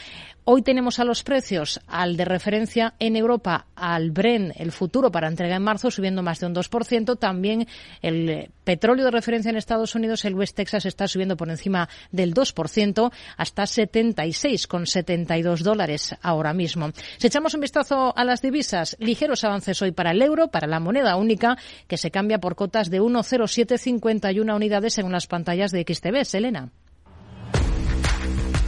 [0.50, 5.28] Hoy tenemos a los precios al de referencia en Europa, al Bren, el futuro para
[5.28, 7.20] entrega en marzo, subiendo más de un 2%.
[7.20, 7.68] También
[8.02, 11.90] el eh, petróleo de referencia en Estados Unidos, el West Texas, está subiendo por encima
[12.14, 16.92] del 2% hasta 76,72 dólares ahora mismo.
[17.18, 20.80] Si echamos un vistazo a las divisas, ligeros avances hoy para el euro, para la
[20.80, 21.58] moneda única,
[21.90, 26.24] que se cambia por cotas de 1,0751 unidades según las pantallas de XTB.
[26.24, 26.72] Selena.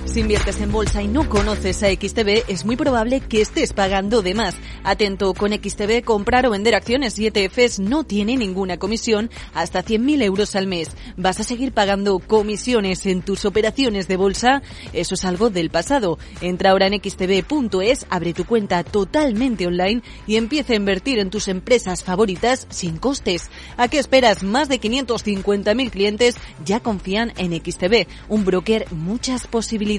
[0.10, 4.24] Si inviertes en bolsa y no conoces a XTB, es muy probable que estés pagando
[4.24, 4.56] de más.
[4.84, 10.24] Atento, con XTB comprar o vender acciones y ETFs no tiene ninguna comisión hasta 100.000
[10.24, 10.90] euros al mes.
[11.16, 14.64] ¿Vas a seguir pagando comisiones en tus operaciones de bolsa?
[14.94, 16.18] Eso es algo del pasado.
[16.42, 21.48] Entra ahora en xtb.es, abre tu cuenta totalmente online y empieza a invertir en tus
[21.48, 23.52] empresas favoritas sin costes.
[23.78, 24.42] ¿A qué esperas?
[24.42, 29.99] Más de 550.000 clientes ya confían en XTB, un broker muchas posibilidades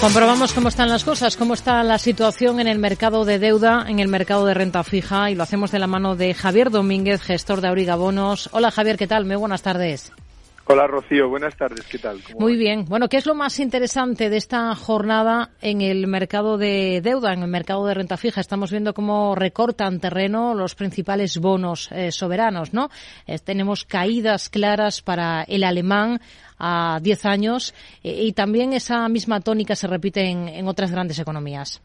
[0.00, 3.98] Comprobamos cómo están las cosas, cómo está la situación en el mercado de deuda, en
[3.98, 7.60] el mercado de renta fija y lo hacemos de la mano de Javier Domínguez, gestor
[7.60, 8.50] de Auriga Bonos.
[8.52, 9.24] Hola Javier, ¿qué tal?
[9.24, 10.12] Muy buenas tardes.
[10.68, 12.20] Hola Rocío, buenas tardes, ¿qué tal?
[12.38, 12.86] Muy bien.
[12.86, 17.42] Bueno, ¿qué es lo más interesante de esta jornada en el mercado de deuda, en
[17.42, 18.40] el mercado de renta fija?
[18.40, 22.90] Estamos viendo cómo recortan terreno los principales bonos eh, soberanos, ¿no?
[23.28, 26.20] Eh, tenemos caídas claras para el alemán
[26.58, 31.82] a 10 años eh, y también esa misma tónica se repite en otras grandes economías.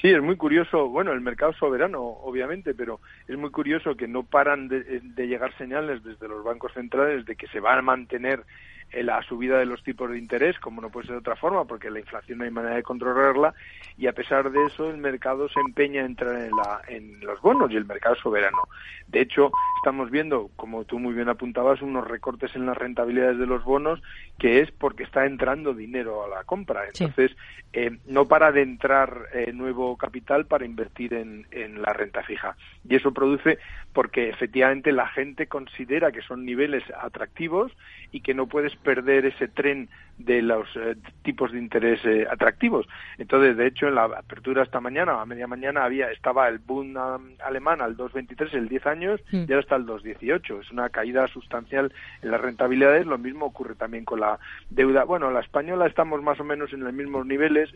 [0.00, 4.22] Sí, es muy curioso, bueno, el mercado soberano, obviamente, pero es muy curioso que no
[4.22, 8.44] paran de, de llegar señales desde los bancos centrales de que se va a mantener
[8.92, 11.90] la subida de los tipos de interés, como no puede ser de otra forma, porque
[11.90, 13.54] la inflación no hay manera de controlarla,
[13.96, 17.40] y a pesar de eso el mercado se empeña en entrar en, la, en los
[17.40, 18.62] bonos y el mercado soberano.
[19.06, 23.46] De hecho, estamos viendo, como tú muy bien apuntabas, unos recortes en las rentabilidades de
[23.46, 24.02] los bonos,
[24.38, 26.82] que es porque está entrando dinero a la compra.
[26.84, 27.34] Entonces,
[27.72, 32.56] eh, no para de entrar eh, nuevo capital para invertir en, en la renta fija.
[32.86, 33.58] Y eso produce
[33.94, 37.72] porque efectivamente la gente considera que son niveles atractivos
[38.12, 39.88] y que no puedes perder ese tren
[40.24, 42.86] de los eh, tipos de interés eh, atractivos.
[43.18, 46.96] Entonces, de hecho, en la apertura esta mañana, a media mañana, había estaba el boom
[47.44, 49.44] alemán al 2,23, el 10 años, mm.
[49.48, 50.60] y ahora está al 2,18.
[50.60, 53.06] Es una caída sustancial en las rentabilidades.
[53.06, 55.04] Lo mismo ocurre también con la deuda.
[55.04, 57.70] Bueno, la española estamos más o menos en los mismos niveles,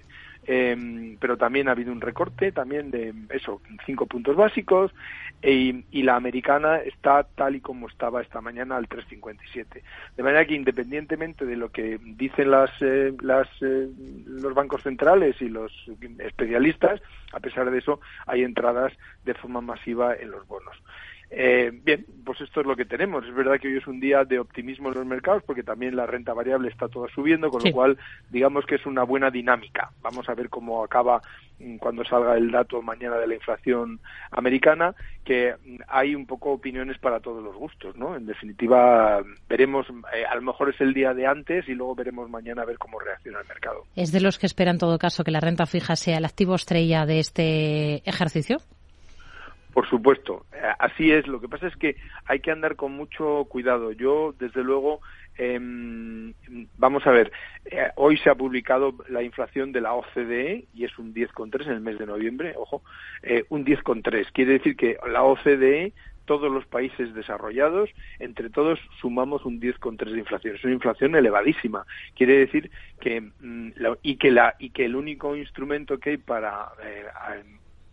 [0.47, 4.93] eh, pero también ha habido un recorte, también de eso, cinco puntos básicos,
[5.43, 9.83] e, y la americana está tal y como estaba esta mañana al 3,57.
[10.17, 13.89] De manera que independientemente de lo que dicen las, eh, las, eh,
[14.27, 15.73] los bancos centrales y los
[16.19, 17.01] especialistas,
[17.33, 18.93] a pesar de eso, hay entradas
[19.25, 20.77] de forma masiva en los bonos.
[21.37, 23.25] Eh, bien, pues esto es lo que tenemos.
[23.27, 26.07] Es verdad que hoy es un día de optimismo en los mercados porque también la
[26.07, 27.99] renta variable está toda subiendo, con lo cual
[28.31, 29.91] digamos que es una buena dinámica.
[30.01, 31.21] Vamos a ver cómo acaba
[31.59, 33.99] mm, cuando salga el dato mañana de la inflación
[34.31, 34.95] americana,
[35.25, 38.15] que mm, hay un poco opiniones para todos los gustos, ¿no?
[38.15, 42.31] En definitiva, veremos, eh, a lo mejor es el día de antes y luego veremos
[42.31, 43.83] mañana a ver cómo reacciona el mercado.
[43.97, 46.55] ¿Es de los que espera en todo caso que la renta fija sea el activo
[46.55, 48.59] estrella de este ejercicio?
[49.75, 51.27] Por supuesto, eh, así es.
[51.27, 53.93] Lo que pasa es que hay que andar con mucho cuidado.
[53.93, 55.01] Yo, desde luego,
[55.37, 55.59] eh,
[56.79, 57.33] vamos a ver,
[57.65, 61.73] eh, hoy se ha publicado la inflación de la OCDE y es un 10,3 en
[61.73, 62.83] el mes de noviembre, ojo,
[63.23, 64.31] eh, un 10,3.
[64.33, 65.93] Quiere decir que la OCDE
[66.25, 70.55] todos los países desarrollados, entre todos sumamos un 10,3 de inflación.
[70.55, 71.85] Es una inflación elevadísima.
[72.17, 76.69] Quiere decir que mm, y que la y que el único instrumento que hay para
[76.83, 77.05] eh,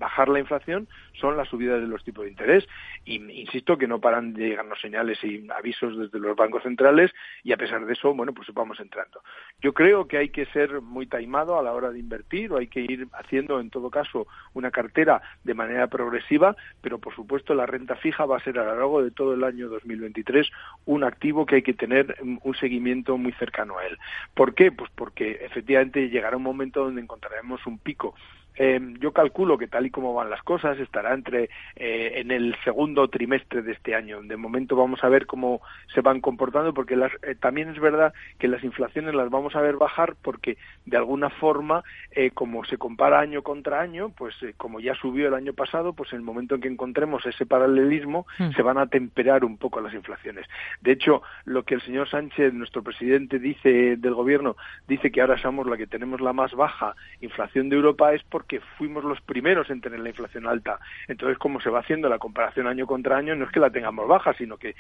[0.01, 2.67] bajar la inflación son las subidas de los tipos de interés.
[3.05, 7.11] Y insisto que no paran de llegarnos señales y avisos desde los bancos centrales
[7.43, 9.21] y a pesar de eso, bueno, pues vamos entrando.
[9.61, 12.67] Yo creo que hay que ser muy taimado a la hora de invertir o hay
[12.67, 17.67] que ir haciendo en todo caso una cartera de manera progresiva, pero por supuesto la
[17.67, 20.49] renta fija va a ser a lo largo de todo el año 2023
[20.85, 23.97] un activo que hay que tener un seguimiento muy cercano a él.
[24.33, 24.71] ¿Por qué?
[24.71, 28.15] Pues porque efectivamente llegará un momento donde encontraremos un pico
[28.55, 32.55] eh, yo calculo que tal y como van las cosas estará entre eh, en el
[32.63, 34.21] segundo trimestre de este año.
[34.21, 35.61] De momento vamos a ver cómo
[35.93, 39.61] se van comportando porque las, eh, también es verdad que las inflaciones las vamos a
[39.61, 44.79] ver bajar porque de alguna forma eh, como se compara año contra año, pues como
[44.79, 48.51] ya subió el año pasado, pues en el momento en que encontremos ese paralelismo mm.
[48.51, 50.45] se van a temperar un poco las inflaciones.
[50.81, 54.55] De hecho, lo que el señor Sánchez, nuestro presidente, dice del gobierno,
[54.87, 58.40] dice que ahora somos la que tenemos la más baja inflación de Europa es por
[58.41, 60.79] porque fuimos los primeros en tener la inflación alta.
[61.07, 64.07] Entonces, como se va haciendo la comparación año contra año, no es que la tengamos
[64.07, 64.73] baja, sino que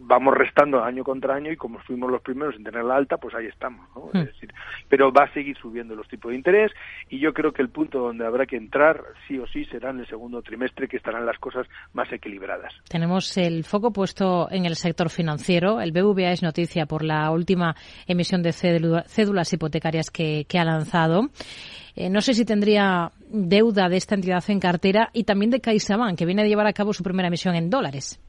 [0.00, 3.46] vamos restando año contra año y como fuimos los primeros en tenerla alta, pues ahí
[3.46, 3.88] estamos.
[3.94, 4.08] ¿no?
[4.08, 4.32] Es hmm.
[4.32, 4.54] decir,
[4.88, 6.72] pero va a seguir subiendo los tipos de interés
[7.08, 10.00] y yo creo que el punto donde habrá que entrar, sí o sí, será en
[10.00, 12.74] el segundo trimestre, que estarán las cosas más equilibradas.
[12.88, 15.80] Tenemos el foco puesto en el sector financiero.
[15.80, 17.76] El BVA es noticia por la última
[18.08, 21.28] emisión de cédulas hipotecarias que, que ha lanzado.
[21.96, 26.18] Eh, no sé si tendría deuda de esta entidad en cartera y también de CaixaBank,
[26.18, 28.20] que viene a llevar a cabo su primera emisión en dólares.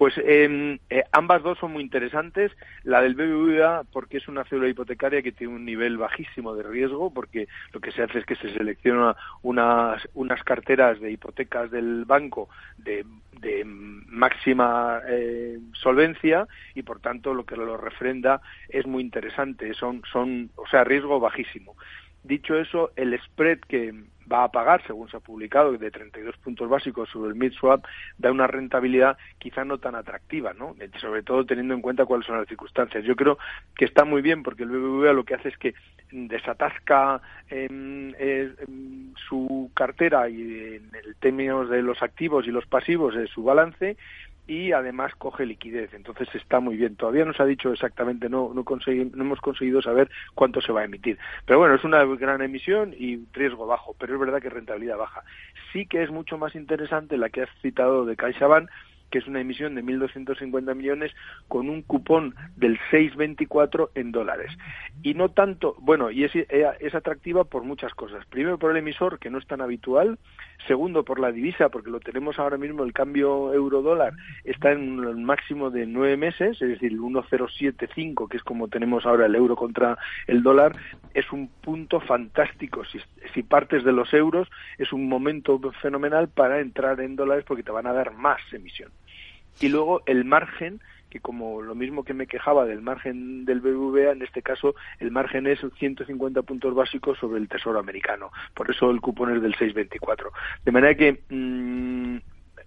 [0.00, 2.50] Pues em, eh, ambas dos son muy interesantes.
[2.84, 7.12] La del BBVA porque es una cédula hipotecaria que tiene un nivel bajísimo de riesgo,
[7.12, 12.06] porque lo que se hace es que se selecciona unas, unas carteras de hipotecas del
[12.06, 13.04] banco de,
[13.42, 19.74] de máxima eh, solvencia y por tanto lo que lo refrenda es muy interesante.
[19.74, 21.76] Son, son, o sea, riesgo bajísimo.
[22.22, 23.94] Dicho eso, el spread que
[24.30, 27.84] va a pagar, según se ha publicado, de 32 puntos básicos sobre el mid-swap,
[28.18, 30.76] da una rentabilidad quizá no tan atractiva, ¿no?
[31.00, 33.04] Sobre todo teniendo en cuenta cuáles son las circunstancias.
[33.04, 33.38] Yo creo
[33.76, 35.74] que está muy bien porque el BBVA lo que hace es que
[36.12, 37.20] desatasca
[39.28, 40.40] su cartera y
[40.76, 43.96] en el términos de los activos y los pasivos de su balance
[44.50, 45.94] y además coge liquidez.
[45.94, 46.96] Entonces está muy bien.
[46.96, 50.80] Todavía no se ha dicho exactamente, no, no, no hemos conseguido saber cuánto se va
[50.80, 51.18] a emitir.
[51.46, 55.22] Pero bueno, es una gran emisión y riesgo bajo, pero es verdad que rentabilidad baja.
[55.72, 58.68] Sí que es mucho más interesante la que has citado de CaixaBank,
[59.10, 61.12] que es una emisión de 1.250 millones
[61.48, 64.52] con un cupón del 6,24 en dólares.
[65.02, 68.24] Y no tanto, bueno, y es, es atractiva por muchas cosas.
[68.26, 70.18] Primero por el emisor, que no es tan habitual.
[70.66, 74.12] Segundo, por la divisa, porque lo tenemos ahora mismo, el cambio euro-dólar
[74.44, 79.06] está en el máximo de nueve meses, es decir, el 1,075, que es como tenemos
[79.06, 79.96] ahora el euro contra
[80.26, 80.76] el dólar,
[81.14, 82.84] es un punto fantástico.
[82.84, 83.00] Si,
[83.32, 84.48] si partes de los euros,
[84.78, 88.90] es un momento fenomenal para entrar en dólares porque te van a dar más emisión.
[89.60, 90.80] Y luego el margen,
[91.10, 95.10] que como lo mismo que me quejaba del margen del BBVA, en este caso el
[95.10, 98.30] margen es 150 puntos básicos sobre el Tesoro americano.
[98.54, 100.32] Por eso el cupón es del 624.
[100.64, 102.18] De manera que mm,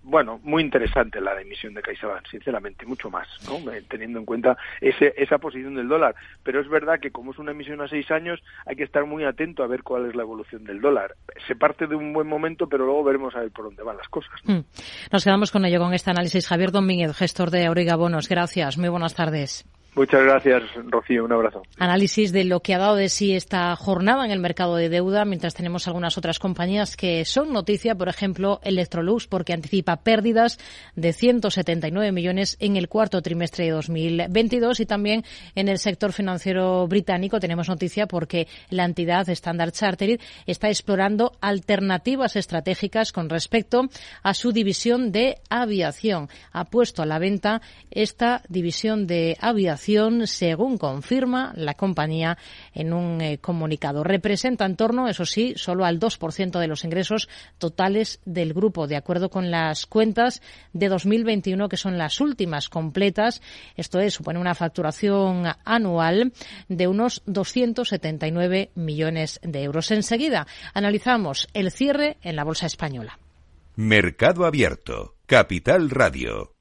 [0.03, 3.71] bueno, muy interesante la emisión de CaixaBank, sinceramente, mucho más, ¿no?
[3.71, 6.15] Eh, teniendo en cuenta ese, esa posición del dólar.
[6.43, 9.23] Pero es verdad que como es una emisión a seis años, hay que estar muy
[9.23, 11.15] atento a ver cuál es la evolución del dólar.
[11.47, 14.07] Se parte de un buen momento, pero luego veremos a ver por dónde van las
[14.09, 14.33] cosas.
[14.43, 14.61] Hmm.
[15.11, 16.47] Nos quedamos con ello, con este análisis.
[16.47, 18.27] Javier Domínguez, gestor de Auriga Bonos.
[18.27, 18.77] Gracias.
[18.77, 19.65] Muy buenas tardes.
[19.95, 21.23] Muchas gracias, Rocío.
[21.23, 21.61] Un abrazo.
[21.77, 25.23] Análisis de lo que ha dado de sí esta jornada en el mercado de deuda,
[25.23, 30.57] mientras tenemos algunas otras compañías que son noticia, por ejemplo, Electrolux, porque anticipa pérdidas
[30.95, 36.87] de 179 millones en el cuarto trimestre de 2022 y también en el sector financiero
[36.87, 43.89] británico tenemos noticia porque la entidad Standard Chartered está explorando alternativas estratégicas con respecto
[44.23, 46.29] a su división de aviación.
[46.51, 49.82] Ha puesto a la venta esta división de aviación
[50.25, 52.37] según confirma la compañía
[52.73, 54.03] en un eh, comunicado.
[54.03, 57.27] Representa en torno, eso sí, solo al 2% de los ingresos
[57.57, 63.41] totales del grupo, de acuerdo con las cuentas de 2021, que son las últimas completas.
[63.75, 66.31] Esto es, supone una facturación anual
[66.69, 69.91] de unos 279 millones de euros.
[69.91, 73.19] Enseguida analizamos el cierre en la bolsa española.
[73.75, 76.53] Mercado Abierto, Capital Radio.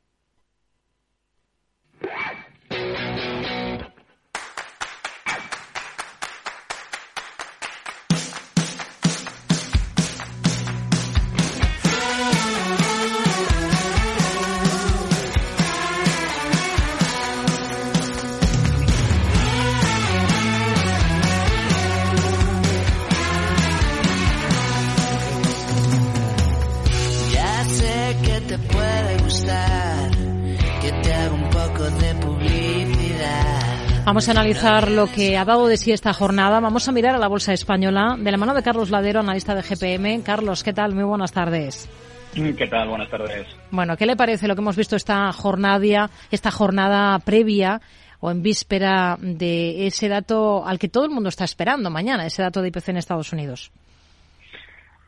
[34.04, 36.58] Vamos a analizar lo que ha dado de sí esta jornada.
[36.58, 39.62] Vamos a mirar a la bolsa española de la mano de Carlos Ladero, analista de
[39.62, 40.22] GPM.
[40.24, 40.92] Carlos, ¿qué tal?
[40.92, 41.88] Muy buenas tardes.
[42.34, 42.88] ¿Qué tal?
[42.88, 43.46] Buenas tardes.
[43.70, 47.80] Bueno, ¿qué le parece lo que hemos visto esta jornada, esta jornada previa
[48.18, 52.42] o en víspera de ese dato al que todo el mundo está esperando mañana, ese
[52.42, 53.70] dato de IPC en Estados Unidos?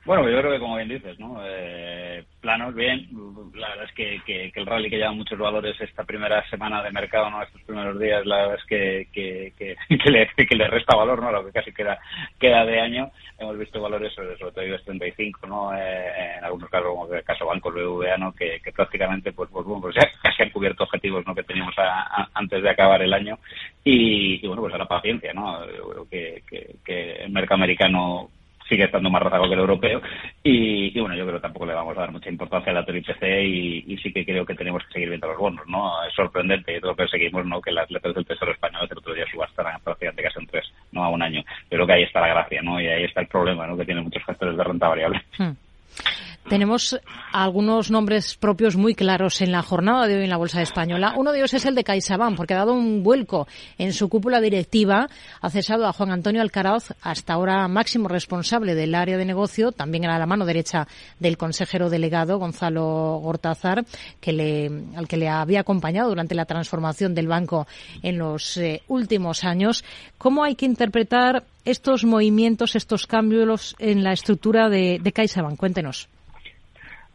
[0.05, 1.39] Bueno, yo creo que como bien dices, ¿no?
[1.45, 3.09] Eh, planos, bien.
[3.55, 6.91] La verdad es que, que, el rally que lleva muchos valores esta primera semana de
[6.91, 7.43] mercado, ¿no?
[7.43, 9.77] Estos primeros días, la verdad es que, que, que,
[10.11, 11.31] le, que le resta valor, ¿no?
[11.31, 11.99] Lo que casi queda,
[12.39, 13.11] queda de año.
[13.39, 15.77] Hemos visto valores sobre, sobre todo IBEX 35, ¿no?
[15.77, 18.33] Eh, en algunos casos, como el caso Banco BBVA, ¿no?
[18.33, 21.35] Que, que prácticamente, pues, pues, bueno, pues ya casi han cubierto objetivos, ¿no?
[21.35, 21.75] Que teníamos
[22.35, 23.39] antes de acabar el año.
[23.83, 25.61] Y, bueno, pues ahora paciencia, ¿no?
[26.11, 28.31] Que, que, que el mercado americano
[28.69, 30.01] sigue estando más rezago que el europeo
[30.43, 33.23] y, bueno, yo creo que tampoco le vamos a dar mucha importancia al dato IPC
[33.23, 36.03] y, y, sí que creo que tenemos que seguir viendo los bonos, ¿no?
[36.05, 37.61] Es sorprendente, todo lo que seguimos, ¿no?
[37.61, 41.05] Que las letras del Tesoro español el otro día subastaran prácticamente casi en tres, no
[41.05, 41.43] a un año.
[41.69, 42.81] Pero que ahí está la gracia, ¿no?
[42.81, 43.77] Y ahí está el problema, ¿no?
[43.77, 45.23] Que tiene muchos factores de renta variable.
[45.39, 45.53] Hmm.
[46.49, 47.01] Tenemos
[47.33, 51.15] algunos nombres propios muy claros en la jornada de hoy en la Bolsa Española.
[51.17, 54.43] Uno de ellos es el de CaixaBank, porque ha dado un vuelco en su cúpula
[54.43, 55.09] directiva.
[55.41, 60.05] Ha cesado a Juan Antonio Alcaraz, hasta ahora máximo responsable del área de negocio, también
[60.05, 60.87] era la mano derecha
[61.19, 63.87] del consejero delegado, Gonzalo Gortázar,
[64.21, 67.67] que le, al que le había acompañado durante la transformación del banco
[68.03, 69.83] en los eh, últimos años.
[70.19, 75.57] ¿Cómo hay que interpretar estos movimientos, estos cambios en la estructura de, de CaixaBank?
[75.57, 76.09] Cuéntenos.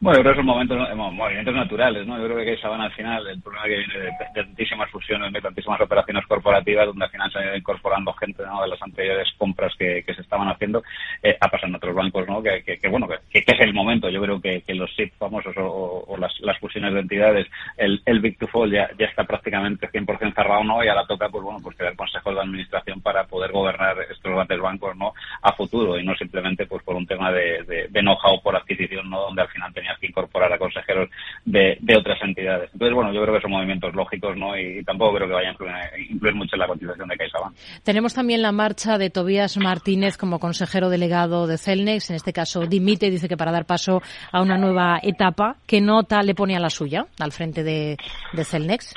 [0.02, 2.18] Bueno, yo creo que son momentos, movimientos naturales, ¿no?
[2.18, 5.82] Yo creo que van al final, el problema que viene de, tantísimas fusiones, de tantísimas
[5.82, 10.02] operaciones corporativas, donde al final se ha ido incorporando gente de las anteriores compras que,
[10.06, 10.84] se estaban haciendo,
[11.22, 12.42] eh, ha pasado en otros bancos, ¿no?
[12.42, 14.10] Que, que, bueno, que, es el momento.
[14.10, 18.38] Yo creo que, los SIP famosos o, las, las, fusiones de entidades, el, el Big
[18.38, 20.82] to Fall ya, ya está prácticamente 100% cerrado, ¿no?
[20.82, 24.62] Y ahora toca, pues bueno, pues crear consejos de administración para poder gobernar estos grandes
[24.62, 25.12] bancos, ¿no?
[25.42, 29.10] A futuro y no simplemente, pues por un tema de, de, de know-how por adquisición,
[29.10, 29.20] ¿no?
[29.24, 31.10] Donde al final tenía compañías que incorporar a consejeros
[31.46, 32.70] de, de otras entidades.
[32.74, 34.58] Entonces, bueno, yo creo que son movimientos lógicos, ¿no?
[34.58, 37.56] Y, tampoco creo que vayan a influir, mucho en la continuación de CaixaBank.
[37.84, 42.10] Tenemos también la marcha de Tobías Martínez como consejero delegado de Celnex.
[42.10, 45.56] En este caso, dimite, dice que para dar paso a una nueva etapa.
[45.68, 47.98] ¿Qué nota le pone a la suya al frente de,
[48.34, 48.94] de Celnex?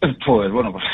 [0.00, 0.84] Pues bueno, pues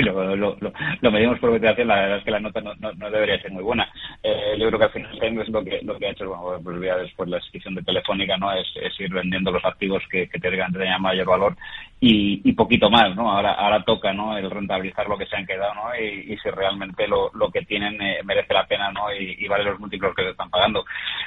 [0.00, 0.56] si lo, lo,
[1.00, 3.90] lo, medimos por la verdad es que la nota no, no, debería ser muy buena.
[4.22, 6.80] Eh, yo creo que al final es lo que, lo que ha hecho, bueno, pues
[6.82, 8.52] ya después la adquisición de Telefónica, ¿no?
[8.52, 11.56] Es, ir vendiendo los activos que, que tengan mayor valor
[12.02, 13.30] y, poquito más, ¿no?
[13.30, 14.36] Ahora, ahora toca, ¿no?
[14.36, 15.94] El rentabilizar lo que se han quedado, ¿no?
[15.96, 19.12] Y, si realmente lo, lo que tienen eh, merece la pena, ¿no?
[19.12, 20.84] Y, vale los múltiplos que se están pagando.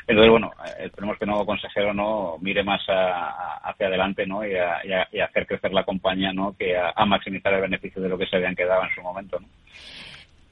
[0.07, 2.37] Entonces, bueno, eh, esperemos que el nuevo consejero, ¿no?
[2.41, 4.45] Mire más hacia adelante, ¿no?
[4.45, 6.55] Y a, y a, hacer crecer la compañía, ¿no?
[6.57, 8.62] Que a, a maximizar el beneficio de lo que se habían quedado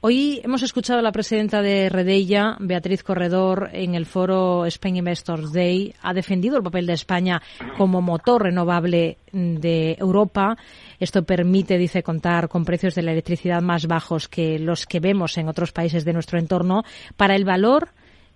[0.04, 5.52] Hoy hemos escuchado a la presidenta de Redella, Beatriz Corredor, en el foro Spain Investors
[5.52, 5.94] Day.
[6.02, 7.40] Ha defendido el papel de España
[7.78, 10.56] como motor renovable de Europa.
[10.98, 15.38] Esto permite, dice, contar con precios de la electricidad más bajos que los que vemos
[15.38, 16.82] en otros países de nuestro entorno.
[17.16, 17.90] Para el valor,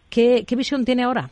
[0.08, 1.30] ¿qué, qué visión tiene ahora?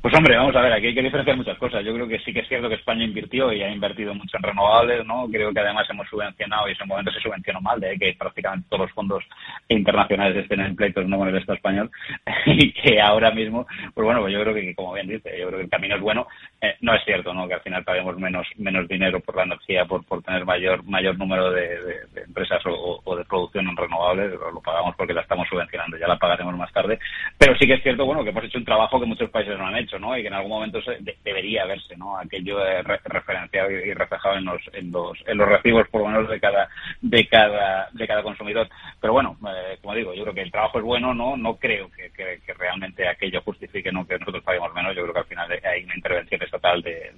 [0.00, 1.84] Pues hombre, vamos a ver, aquí hay que diferenciar muchas cosas.
[1.84, 4.44] Yo creo que sí que es cierto que España invirtió y ha invertido mucho en
[4.44, 5.26] renovables, ¿no?
[5.28, 8.68] Creo que además hemos subvencionado y en ese momento se subvencionó mal, de que prácticamente
[8.70, 9.24] todos los fondos
[9.68, 11.90] internacionales estén en pleitos no con el Estado español
[12.46, 15.58] y que ahora mismo, pues bueno, pues yo creo que, como bien dice, yo creo
[15.58, 16.28] que el camino es bueno.
[16.60, 17.48] Eh, no es cierto, ¿no?
[17.48, 21.18] Que al final paguemos menos menos dinero por la energía, por, por tener mayor mayor
[21.18, 21.76] número de,
[22.24, 26.56] empresas o, de producción en renovables, lo, pagamos porque la estamos subvencionando, ya la pagaremos
[26.56, 27.00] más tarde.
[27.36, 29.66] Pero sí que es cierto, bueno, que hemos hecho un trabajo que muchos países no
[29.66, 32.18] han hecho y que en algún momento se, debería verse, ¿no?
[32.18, 32.58] Aquello
[33.04, 36.68] referenciado y, reflejado en los, en los, en los recibos, por lo menos, de cada,
[37.00, 38.68] de cada, de cada consumidor.
[39.00, 41.36] Pero bueno, eh, como digo, yo creo que el trabajo es bueno, ¿no?
[41.36, 44.06] No creo que, que, realmente aquello justifique, ¿no?
[44.06, 44.94] Que nosotros paguemos menos.
[44.94, 47.12] Yo creo que al final hay una intervención estatal de,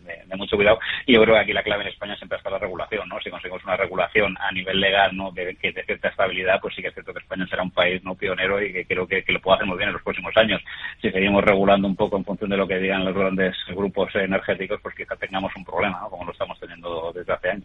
[0.57, 0.79] cuidado.
[1.07, 3.21] Y yo creo que aquí la clave en España siempre está la regulación, ¿no?
[3.21, 5.33] Si conseguimos una regulación a nivel legal, ¿no?
[5.33, 8.03] Que, que de cierta estabilidad, pues sí que es cierto que España será un país,
[8.05, 8.15] ¿no?
[8.15, 10.61] Pionero y que creo que, lo puede hacer muy bien en los próximos años.
[11.01, 14.81] Si seguimos regulando un poco en función de lo que digan los grandes grupos energéticos,
[14.83, 17.65] pues quizá tengamos un problema, como lo estamos teniendo desde hace años.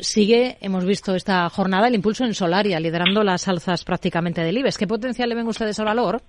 [0.00, 4.78] Sigue, hemos visto esta jornada, el impulso en Solaria, liderando las alzas prácticamente del IBEX.
[4.78, 6.22] ¿Qué potencial le ven ustedes al valor?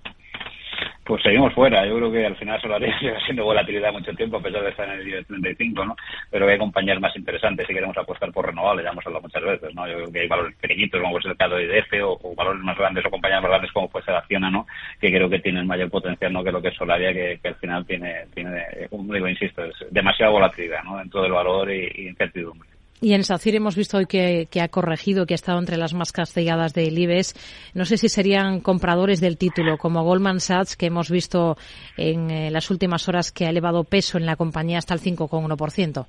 [1.04, 1.86] Pues seguimos fuera.
[1.86, 4.88] Yo creo que al final Solaria sigue siendo volatilidad mucho tiempo, a pesar de estar
[4.88, 5.96] en el 10 35, ¿no?
[6.30, 9.74] Pero hay compañías más interesantes si queremos apostar por renovables, ya hemos hablado muchas veces,
[9.74, 9.86] ¿no?
[9.88, 13.04] Yo creo que hay valores pequeñitos, como ser el caso IDF, o, valores más grandes
[13.06, 14.66] o compañías más grandes como puede ser Acciona, ¿no?
[15.00, 16.44] Que creo que tienen mayor potencial, ¿no?
[16.44, 20.32] Que lo que es Solaria, que, al final tiene, tiene, como digo, insisto, es demasiada
[20.32, 20.98] volatilidad, ¿no?
[20.98, 22.71] Dentro del valor y incertidumbre.
[23.02, 26.12] Y en SACIR hemos visto hoy que, ha corregido, que ha estado entre las más
[26.12, 27.34] castigadas del IBEX.
[27.74, 31.58] No sé si serían compradores del título, como Goldman Sachs, que hemos visto
[31.96, 36.06] en eh, las últimas horas que ha elevado peso en la compañía hasta el 5,1%.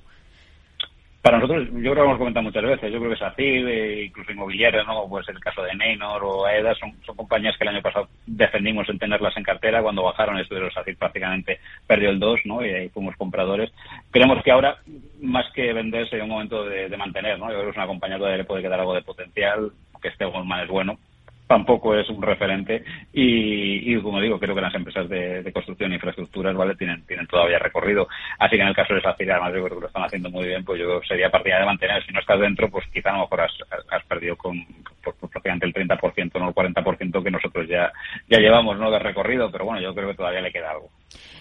[1.24, 4.30] Para nosotros, yo creo que hemos comentado muchas veces, yo creo que SACIR, eh, incluso
[4.30, 5.08] inmobiliarias, ¿no?
[5.08, 8.98] Pues el caso de Neynor o AEDA, son, compañías que el año pasado defendimos en
[8.98, 12.62] tenerlas en cartera, cuando bajaron estuvieron SACIR prácticamente perdió el 2, ¿no?
[12.62, 13.72] Y ahí fuimos compradores.
[14.10, 14.76] Creemos que ahora,
[15.22, 17.46] más que vender, sería un momento de, mantener, ¿no?
[17.46, 19.72] Yo creo que es una compañía que le puede quedar algo de potencial,
[20.02, 20.98] que este Goldman es bueno,
[21.46, 22.84] tampoco es un referente.
[23.12, 27.58] Y, como digo creo que las empresas de, construcción e infraestructuras vale tienen tienen todavía
[27.58, 28.08] recorrido.
[28.38, 30.46] Así que en el caso de SACIR además yo creo que lo están haciendo muy
[30.46, 32.04] bien pues yo sería partida de mantener.
[32.04, 33.52] Si no estás dentro pues quizá a lo mejor has,
[33.90, 34.64] has perdido con
[35.02, 37.92] por, prácticamente el 30% no el 40% que nosotros ya
[38.28, 39.50] ya llevamos no de recorrido.
[39.50, 40.90] Pero bueno yo creo que todavía le queda algo.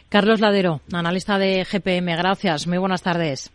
[0.09, 2.67] Carlos Ladero analista de GPM gracias.
[2.67, 3.51] Muy buenas tardes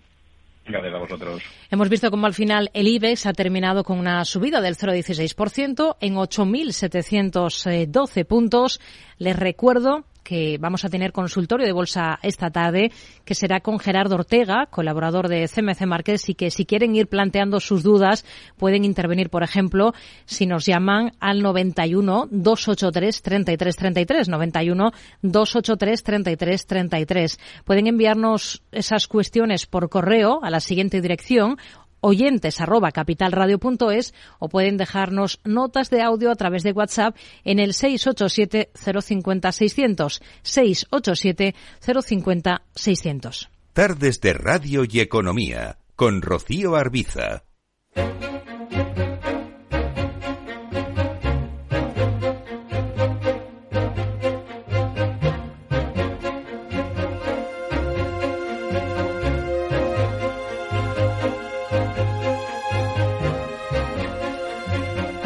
[1.71, 6.17] Hemos visto cómo al final el IBEX ha terminado con una subida del 0,16% en
[6.17, 8.81] 8.712 puntos.
[9.19, 12.93] Les recuerdo que vamos a tener consultorio de bolsa esta tarde,
[13.25, 17.61] que será con Gerardo Ortega, colaborador de CMC Markets, y que si quieren ir planteando
[17.61, 18.27] sus dudas,
[18.59, 19.95] pueden intervenir, por ejemplo,
[20.27, 27.41] si nos llaman al 91 283 33 33, 91 283 33 33.
[27.65, 31.57] Pueden enviarnos esas cuestiones por correo a la siguiente dirección
[32.01, 37.75] oyentes arroba capitalradio.es o pueden dejarnos notas de audio a través de WhatsApp en el
[37.75, 43.51] 687 050 600 687 050 600.
[43.73, 47.45] Tardes de Radio y Economía con Rocío Arbiza.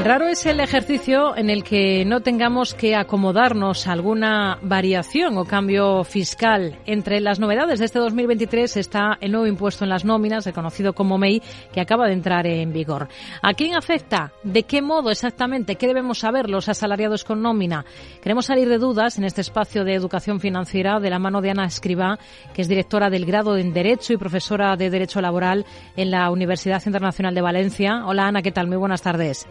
[0.05, 5.45] Raro es el ejercicio en el que no tengamos que acomodarnos a alguna variación o
[5.45, 6.77] cambio fiscal.
[6.87, 10.93] Entre las novedades de este 2023 está el nuevo impuesto en las nóminas, el conocido
[10.93, 11.41] como MEI,
[11.73, 13.07] que acaba de entrar en vigor.
[13.43, 14.33] ¿A quién afecta?
[14.43, 15.77] ¿De qué modo exactamente?
[15.77, 17.85] ¿Qué debemos saber los asalariados con nómina?
[18.21, 21.67] Queremos salir de dudas en este espacio de educación financiera de la mano de Ana
[21.67, 22.19] Escribá,
[22.53, 25.65] que es directora del grado en Derecho y profesora de Derecho Laboral
[25.97, 28.03] en la Universidad Internacional de Valencia.
[28.05, 28.67] Hola Ana, ¿qué tal?
[28.67, 29.47] Muy buenas tardes.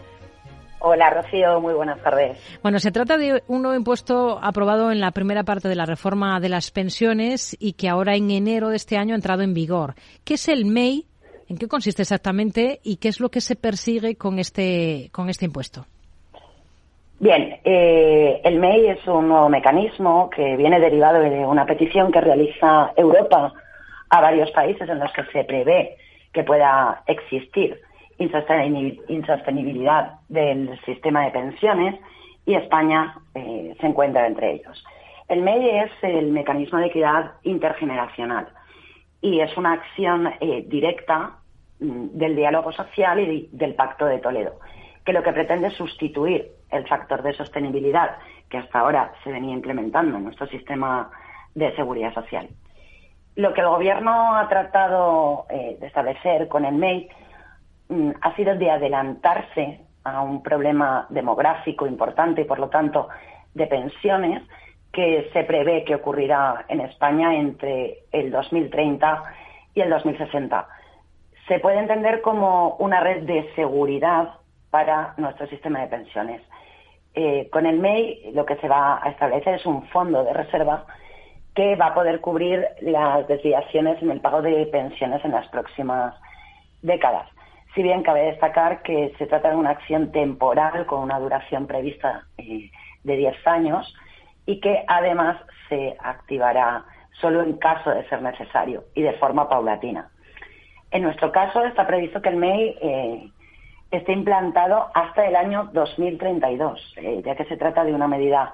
[0.84, 1.60] Hola, Rocío.
[1.60, 2.36] Muy buenas tardes.
[2.60, 6.40] Bueno, se trata de un nuevo impuesto aprobado en la primera parte de la reforma
[6.40, 9.94] de las pensiones y que ahora en enero de este año ha entrado en vigor.
[10.24, 11.06] ¿Qué es el MEI?
[11.48, 15.44] ¿En qué consiste exactamente y qué es lo que se persigue con este, con este
[15.44, 15.86] impuesto?
[17.20, 22.20] Bien, eh, el MEI es un nuevo mecanismo que viene derivado de una petición que
[22.20, 23.52] realiza Europa
[24.10, 25.96] a varios países en los que se prevé
[26.32, 27.80] que pueda existir
[28.18, 31.98] insostenibilidad del sistema de pensiones
[32.46, 34.84] y España eh, se encuentra entre ellos.
[35.28, 38.48] El MEI es el mecanismo de equidad intergeneracional
[39.20, 41.36] y es una acción eh, directa
[41.80, 44.58] mm, del diálogo social y del Pacto de Toledo,
[45.04, 48.16] que lo que pretende es sustituir el factor de sostenibilidad
[48.48, 51.10] que hasta ahora se venía implementando en nuestro sistema
[51.54, 52.48] de seguridad social.
[53.36, 57.08] Lo que el Gobierno ha tratado eh, de establecer con el MEI
[58.20, 63.08] ha sido de adelantarse a un problema demográfico importante y, por lo tanto,
[63.54, 64.42] de pensiones
[64.92, 69.22] que se prevé que ocurrirá en España entre el 2030
[69.74, 70.68] y el 2060.
[71.48, 74.34] Se puede entender como una red de seguridad
[74.70, 76.42] para nuestro sistema de pensiones.
[77.14, 80.86] Eh, con el MEI lo que se va a establecer es un fondo de reserva
[81.54, 86.14] que va a poder cubrir las desviaciones en el pago de pensiones en las próximas
[86.80, 87.28] décadas
[87.74, 92.26] si bien cabe destacar que se trata de una acción temporal con una duración prevista
[92.36, 92.70] eh,
[93.04, 93.94] de 10 años
[94.44, 96.84] y que además se activará
[97.20, 100.10] solo en caso de ser necesario y de forma paulatina.
[100.90, 103.30] En nuestro caso está previsto que el MEI eh,
[103.90, 108.52] esté implantado hasta el año 2032, eh, ya que se trata de una medida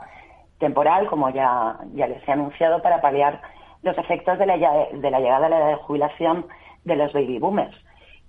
[0.58, 3.40] temporal, como ya, ya les he anunciado, para paliar
[3.82, 6.46] los efectos de la, de la llegada a la edad de jubilación
[6.84, 7.74] de los baby boomers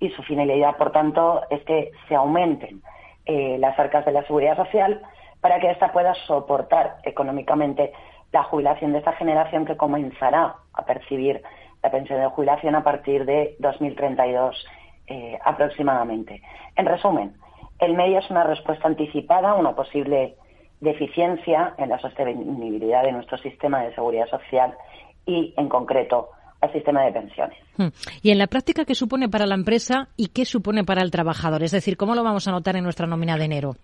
[0.00, 2.82] y su finalidad, por tanto, es que se aumenten
[3.26, 5.02] eh, las arcas de la seguridad social
[5.40, 7.92] para que ésta pueda soportar económicamente
[8.32, 11.42] la jubilación de esta generación que comenzará a percibir
[11.82, 14.66] la pensión de jubilación a partir de 2032
[15.06, 16.42] eh, aproximadamente.
[16.76, 17.34] En resumen,
[17.78, 20.36] el MEI es una respuesta anticipada a una posible
[20.80, 24.74] deficiencia en la sostenibilidad de nuestro sistema de seguridad social
[25.26, 26.30] y, en concreto,
[26.60, 27.58] al sistema de pensiones.
[27.76, 27.88] Hmm.
[28.22, 31.62] ¿Y en la práctica qué supone para la empresa y qué supone para el trabajador?
[31.62, 33.76] Es decir, ¿cómo lo vamos a notar en nuestra nómina de enero?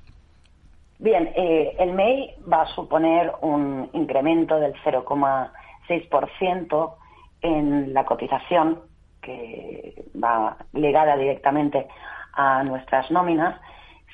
[0.99, 6.95] Bien, eh, el MEI va a suponer un incremento del 0,6%
[7.43, 8.81] en la cotización
[9.21, 11.87] que va ligada directamente
[12.33, 13.61] a nuestras nóminas.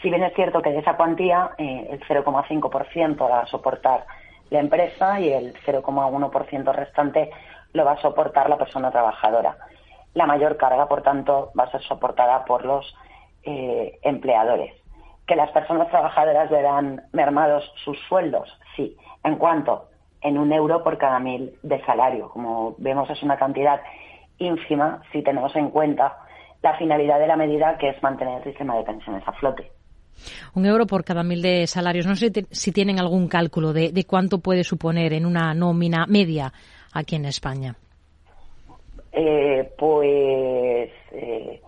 [0.00, 4.04] Si bien es cierto que de esa cuantía eh, el 0,5% va a soportar
[4.50, 7.30] la empresa y el 0,1% restante
[7.73, 9.57] lo va a soportar la persona trabajadora.
[10.14, 12.95] La mayor carga, por tanto, va a ser soportada por los
[13.45, 14.75] eh, empleadores.
[15.27, 18.97] Que las personas trabajadoras verán mermados sus sueldos, sí.
[19.25, 19.89] ¿En cuanto
[20.20, 22.29] En un euro por cada mil de salario.
[22.29, 23.81] Como vemos, es una cantidad
[24.39, 26.16] ínfima si tenemos en cuenta
[26.62, 29.73] la finalidad de la medida, que es mantener el sistema de pensiones a flote.
[30.55, 32.07] Un euro por cada mil de salarios.
[32.07, 36.53] No sé si tienen algún cálculo de, de cuánto puede suponer en una nómina media
[36.93, 37.74] aquí en España?
[39.12, 41.61] Eh, pues eh,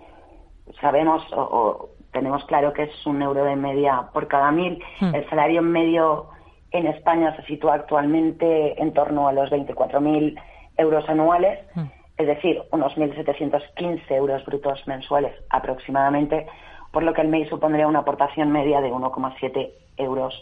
[0.81, 4.83] sabemos o, tenemos claro que es un euro de media por cada mil.
[5.01, 5.15] Hmm.
[5.15, 6.29] El salario medio
[6.71, 10.41] en España se sitúa actualmente en torno a los 24.000
[10.77, 11.85] euros anuales, hmm.
[12.17, 16.47] es decir, unos 1.715 euros brutos mensuales aproximadamente,
[16.93, 20.35] por lo que el MEI supondría una aportación media de 1,7 euros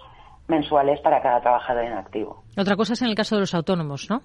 [0.48, 2.42] mensuales para cada trabajador en activo.
[2.56, 4.20] Otra cosa es en el caso de los autónomos, ¿no?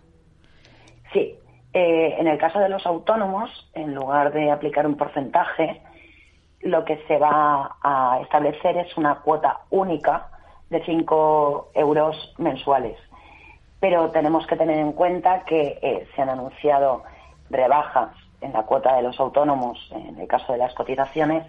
[1.13, 1.35] Sí,
[1.73, 5.81] eh, en el caso de los autónomos, en lugar de aplicar un porcentaje,
[6.61, 10.29] lo que se va a establecer es una cuota única
[10.69, 12.97] de 5 euros mensuales.
[13.79, 17.03] Pero tenemos que tener en cuenta que eh, se han anunciado
[17.49, 18.09] rebajas
[18.41, 21.45] en la cuota de los autónomos, en el caso de las cotizaciones,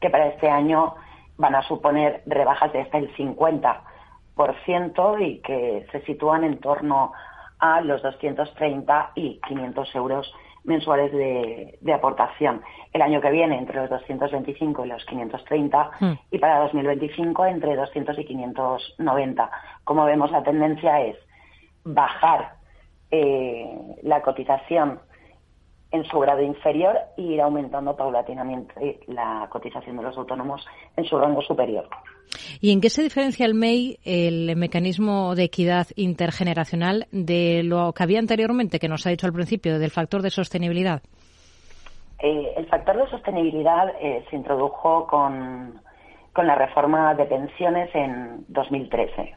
[0.00, 0.94] que para este año
[1.36, 7.12] van a suponer rebajas de hasta el 50% y que se sitúan en torno
[7.60, 10.32] a los 230 y 500 euros
[10.64, 12.62] mensuales de, de, aportación.
[12.92, 16.12] El año que viene entre los 225 y los 530 Hmm.
[16.30, 19.50] y para 2025 entre 200 y 590.
[19.84, 21.16] Como vemos, la tendencia es
[21.84, 22.54] bajar
[23.10, 25.00] eh, la cotización
[25.90, 30.64] en su grado inferior e ir aumentando paulatinamente la cotización de los autónomos
[30.96, 31.88] en su rango superior.
[32.60, 38.02] ¿Y en qué se diferencia el MEI, el mecanismo de equidad intergeneracional, de lo que
[38.02, 41.02] había anteriormente, que nos ha dicho al principio, del factor de sostenibilidad?
[42.22, 45.80] Eh, el factor de sostenibilidad eh, se introdujo con,
[46.32, 49.34] con, la reforma de pensiones en 2013.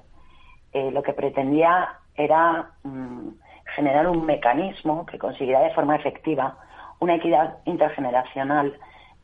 [0.74, 3.30] Eh, lo que pretendía era mmm,
[3.76, 6.58] generar un mecanismo que consiguiera de forma efectiva
[7.00, 8.78] una equidad intergeneracional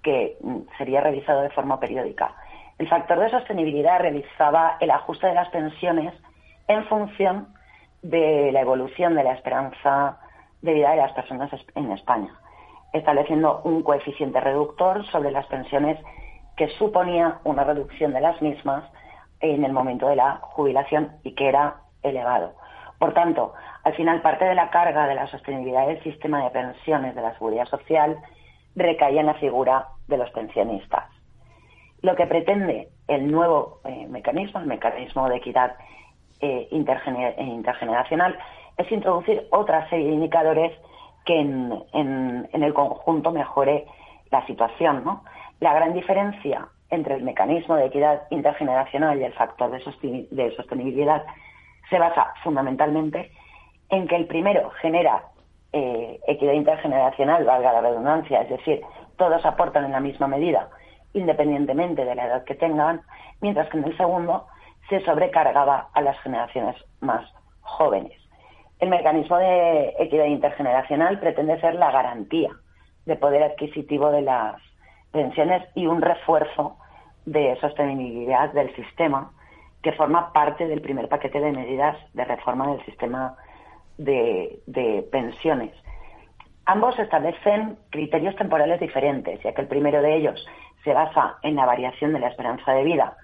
[0.03, 2.33] que mmm, sería revisado de forma periódica.
[2.79, 6.13] El factor de sostenibilidad realizaba el ajuste de las pensiones
[6.67, 7.53] en función
[8.01, 10.17] de la evolución de la esperanza
[10.61, 12.33] de vida de las personas en España
[12.93, 15.97] estableciendo un coeficiente reductor sobre las pensiones
[16.55, 18.83] que suponía una reducción de las mismas
[19.39, 22.53] en el momento de la jubilación y que era elevado.
[22.97, 23.53] Por tanto,
[23.83, 27.33] al final parte de la carga de la sostenibilidad del sistema de pensiones de la
[27.33, 28.17] seguridad social
[28.75, 31.05] recaía en la figura de los pensionistas.
[32.01, 35.75] Lo que pretende el nuevo eh, mecanismo, el mecanismo de equidad
[36.41, 38.37] eh, intergener intergeneracional,
[38.77, 40.71] es introducir otra serie de indicadores
[41.25, 43.85] que en, el conjunto mejore
[44.31, 45.03] la situación.
[45.59, 51.23] La gran diferencia entre el mecanismo de equidad intergeneracional y el factor de sostenibilidad
[51.89, 53.31] se basa fundamentalmente
[53.89, 55.23] en que el primero genera
[55.73, 58.81] eh, equidad intergeneracional, valga la redundancia, es decir,
[59.17, 60.69] todos aportan en la misma medida,
[61.13, 63.01] independientemente de la edad que tengan,
[63.41, 64.47] mientras que en el segundo
[64.89, 67.25] se sobrecargaba a las generaciones más
[67.61, 68.13] jóvenes.
[68.79, 72.49] El mecanismo de equidad intergeneracional pretende ser la garantía
[73.05, 74.55] de poder adquisitivo de las
[75.11, 76.77] pensiones y un refuerzo
[77.25, 79.31] de sostenibilidad del sistema
[79.81, 83.35] que forma parte del primer paquete de medidas de reforma del sistema
[83.97, 85.71] de, de pensiones.
[86.65, 90.45] Ambos establecen criterios temporales diferentes, ya que el primero de ellos
[90.83, 93.17] se basa en la variación de la esperanza de vida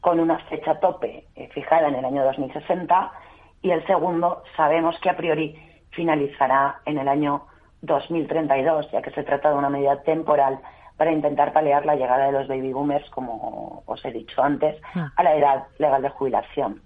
[0.00, 3.12] con una fecha tope eh, fijada en el año 2060
[3.62, 5.58] y el segundo sabemos que a priori
[5.90, 7.46] finalizará en el año
[7.82, 10.60] 2032, ya que se trata de una medida temporal
[10.96, 14.80] para intentar paliar la llegada de los baby boomers, como os he dicho antes,
[15.16, 16.82] a la edad legal de jubilación.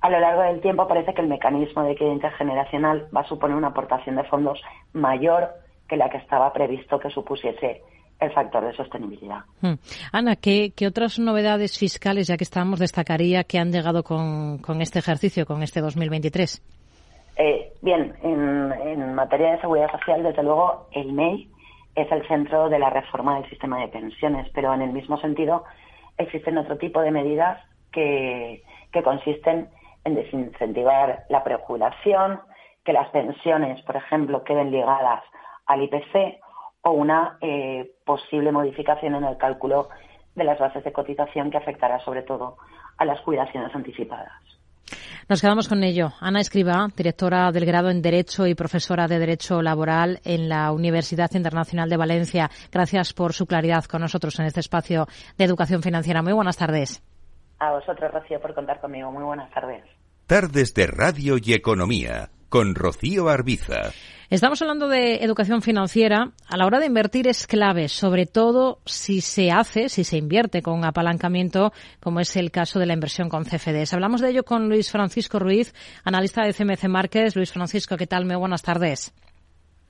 [0.00, 3.56] A lo largo del tiempo parece que el mecanismo de equidad intergeneracional va a suponer
[3.56, 4.62] una aportación de fondos
[4.92, 5.48] mayor
[5.88, 7.82] que la que estaba previsto que supusiese
[8.20, 9.40] el factor de sostenibilidad.
[9.60, 9.74] Hmm.
[10.12, 14.80] Ana, ¿qué, ¿qué, otras novedades fiscales, ya que estamos, destacaría que han llegado con, con
[14.80, 16.62] este ejercicio, con este 2023?
[17.36, 21.50] Eh, bien, en, en, materia de seguridad social, desde luego, el MEI
[21.94, 25.64] es el centro de la reforma del sistema de pensiones, pero en el mismo sentido
[26.16, 27.60] existen otro tipo de medidas
[27.92, 28.62] que,
[28.92, 29.68] que consisten
[30.04, 32.40] en desincentivar la prejubilación,
[32.84, 35.22] que las pensiones, por ejemplo, queden ligadas
[35.66, 36.40] al IPC
[36.86, 39.88] o una eh, posible modificación en el cálculo
[40.36, 42.58] de las bases de cotización que afectará sobre todo
[42.96, 44.32] a las jubilaciones anticipadas.
[45.28, 46.10] Nos quedamos con ello.
[46.20, 51.32] Ana Escriba, directora del grado en Derecho y profesora de Derecho Laboral en la Universidad
[51.34, 52.50] Internacional de Valencia.
[52.70, 55.06] Gracias por su claridad con nosotros en este espacio
[55.36, 56.22] de educación financiera.
[56.22, 57.02] Muy buenas tardes.
[57.58, 59.10] A vosotros, Rocío, por contar conmigo.
[59.10, 59.82] Muy buenas tardes.
[60.28, 63.92] Tardes de Radio y Economía con Rocío Arbiza.
[64.28, 66.32] Estamos hablando de educación financiera.
[66.48, 70.62] A la hora de invertir es clave, sobre todo si se hace, si se invierte
[70.62, 73.94] con apalancamiento, como es el caso de la inversión con CFDs.
[73.94, 75.72] Hablamos de ello con Luis Francisco Ruiz,
[76.02, 77.36] analista de CMC Márquez.
[77.36, 78.24] Luis Francisco, ¿qué tal?
[78.24, 79.14] Muy buenas tardes.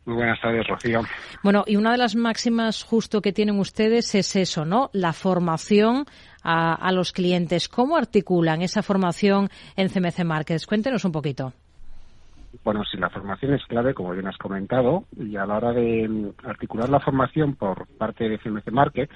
[0.04, 1.00] Muy buenas tardes, Rocío.
[1.42, 4.90] Bueno, y una de las máximas justo que tienen ustedes es eso, ¿no?
[4.92, 6.04] La formación
[6.42, 7.70] a, a los clientes.
[7.70, 10.66] ¿Cómo articulan esa formación en CMC Márquez?
[10.66, 11.54] Cuéntenos un poquito.
[12.64, 16.32] Bueno, sí, la formación es clave, como bien has comentado, y a la hora de
[16.44, 19.14] articular la formación por parte de CMC Markets,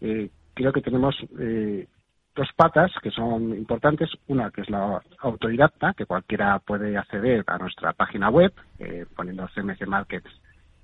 [0.00, 1.86] eh, creo que tenemos eh,
[2.34, 4.10] dos patas que son importantes.
[4.28, 9.48] Una que es la autodidacta, que cualquiera puede acceder a nuestra página web, eh, poniendo
[9.54, 10.30] CMC Markets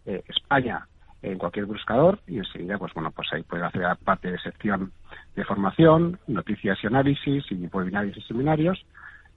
[0.06, 0.86] España
[1.24, 4.92] en cualquier buscador y enseguida, pues bueno, pues ahí puede hacer parte de sección
[5.34, 8.84] de formación, noticias y análisis y webinarios y seminarios.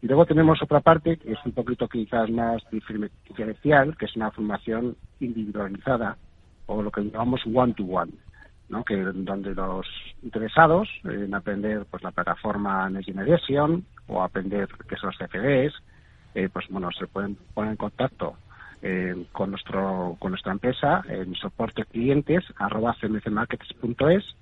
[0.02, 4.32] Y luego tenemos otra parte que es un poquito quizás más diferencial, que es una
[4.32, 6.18] formación individualizada
[6.68, 8.12] o lo que llamamos one-to-one,
[8.70, 8.84] ¿no?
[8.84, 9.88] que donde los
[10.22, 15.74] interesados en aprender pues la plataforma Next Generation o aprender qué son los CFDs,
[16.36, 18.36] eh, pues bueno, se pueden poner en contacto
[18.84, 24.36] eh, con nuestro con nuestra empresa en soporte clientes arroba cmcmarkets.es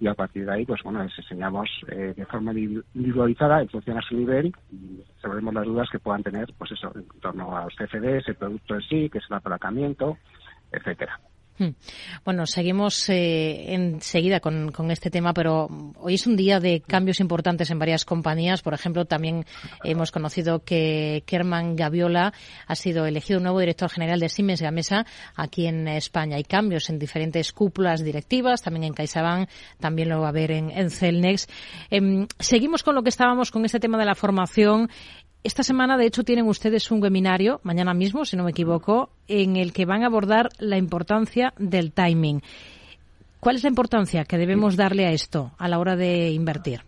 [0.00, 3.98] y a partir de ahí, pues bueno, les enseñamos eh, de forma individualizada en función
[3.98, 7.64] a su nivel y resolvemos las dudas que puedan tener, pues eso, en torno a
[7.64, 10.18] los CFDs, el producto en sí, que es el apalancamiento,
[10.70, 11.18] etcétera.
[11.58, 11.70] Hmm.
[12.24, 17.70] Bueno, seguimos eh, enseguida con, este tema, pero hoy es un día de cambios importantes
[17.70, 18.62] en varias compañías.
[18.62, 19.44] Por ejemplo, también
[19.82, 22.32] hemos conocido que Kerman Gaviola
[22.66, 25.04] ha sido elegido nuevo director general de Siemens Gamesa
[25.34, 26.36] aquí en España.
[26.36, 29.48] Hay cambios en diferentes cúpulas directivas, también en CaixaBank,
[29.80, 31.48] también lo va a haber en, Celnex.
[31.90, 34.88] Em, seguimos con lo que estábamos con este tema de la formación
[35.44, 39.56] esta semana, de hecho, tienen ustedes un webinario, mañana mismo, si no me equivoco, en
[39.56, 42.42] el que van a abordar la importancia del timing.
[43.40, 46.80] ¿Cuál es la importancia que debemos darle a esto a la hora de invertir?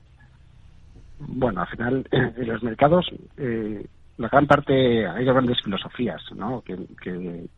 [1.21, 3.87] Bueno, al final, en los mercados, eh,
[4.17, 6.63] la gran parte, hay grandes filosofías, ¿no?
[6.63, 6.77] Que,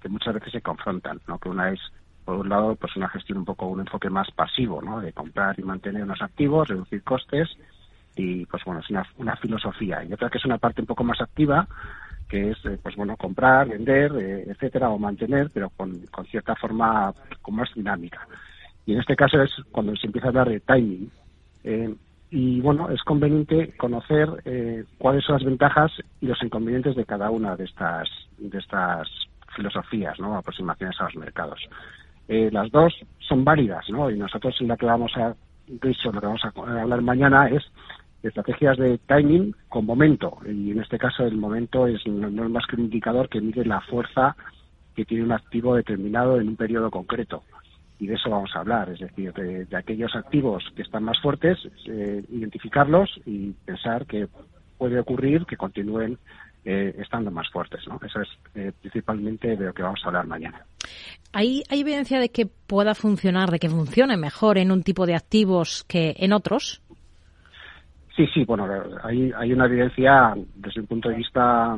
[0.08, 1.38] muchas veces se confrontan, ¿no?
[1.38, 1.80] Que una es,
[2.24, 5.00] por un lado, pues una gestión un poco, un enfoque más pasivo, ¿no?
[5.00, 7.48] De comprar y mantener unos activos, reducir costes,
[8.16, 10.04] y pues bueno, es una, una filosofía.
[10.04, 11.66] Y otra que es una parte un poco más activa,
[12.32, 16.56] que es eh, pues bueno, comprar, vender, eh, etcétera, o mantener, pero con, con cierta
[16.56, 18.26] forma con más dinámica.
[18.86, 21.10] Y en este caso es cuando se empieza a hablar de timing.
[21.64, 21.94] Eh,
[22.30, 24.26] y bueno, es conveniente conocer
[24.96, 25.92] cuáles son las ventajas
[26.22, 28.08] y los inconvenientes de cada una de estas,
[28.38, 29.06] de estas
[29.54, 30.38] filosofías, ¿no?
[30.38, 31.60] aproximaciones a los mercados.
[32.28, 34.10] las dos son válidas, ¿no?
[34.10, 35.34] Y nosotros en la que vamos a,
[35.66, 37.64] de lo que vamos a hablar mañana es
[38.22, 40.38] estrategias de timing con momento.
[40.46, 43.64] Y en este caso el momento es no, es más que un indicador que mide
[43.64, 44.36] la fuerza
[44.94, 47.42] que tiene un activo determinado en un periodo concreto.
[47.98, 51.58] Y de eso vamos a hablar, es decir, de, aquellos activos que están más fuertes,
[51.86, 54.28] eh, identificarlos y pensar que
[54.76, 56.18] puede ocurrir que continúen
[56.64, 57.80] eh, estando más fuertes.
[57.86, 58.00] ¿no?
[58.04, 60.64] Eso es eh, principalmente de lo que vamos a hablar mañana.
[61.32, 65.14] ¿Hay, ¿Hay evidencia de que pueda funcionar, de que funcione mejor en un tipo de
[65.14, 66.82] activos que en otros?
[68.16, 68.68] Sí, sí, bueno,
[69.02, 71.76] hay, hay una evidencia desde un punto de vista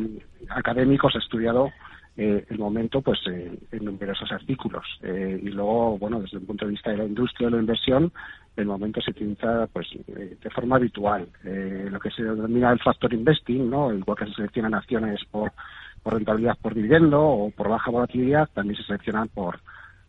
[0.50, 1.70] académico, se ha estudiado
[2.16, 4.84] eh, el momento pues eh, en numerosos artículos.
[5.02, 8.12] Eh, y luego bueno desde el punto de vista de la industria de la inversión
[8.56, 11.26] el momento se utiliza pues de forma habitual.
[11.42, 15.50] Lo que se denomina el factor investing no igual que se seleccionan acciones por,
[16.04, 19.58] por rentabilidad por dividendo o por baja volatilidad también se seleccionan por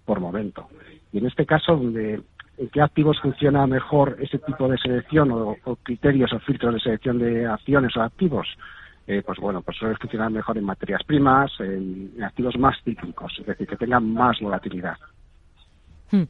[0.06, 0.70] por momento.
[1.12, 2.22] Y en este caso donde
[2.58, 7.20] en qué activos funciona mejor ese tipo de selección o, criterios o filtros de selección
[7.20, 8.48] de acciones o activos.
[9.08, 13.46] Eh, pues bueno, pues suele funcionar mejor en materias primas, en, activos más cíclicos, es
[13.46, 14.98] decir, que tengan más volatilidad.
[16.12, 16.24] Hmm.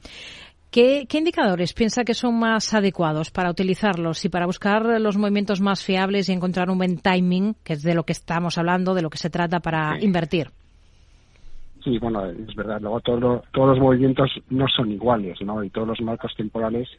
[0.72, 5.86] ¿Qué, indicadores piensa que son más adecuados para utilizarlos y para buscar los movimientos más
[5.86, 9.10] fiables y encontrar un buen timing, que es de lo que estamos hablando, de lo
[9.10, 10.52] que se trata para invertir?
[11.86, 12.82] Sí, bueno, es verdad.
[12.82, 15.64] Luego todos los movimientos no son iguales, ¿no?
[15.64, 16.90] Y todos los marcos temporales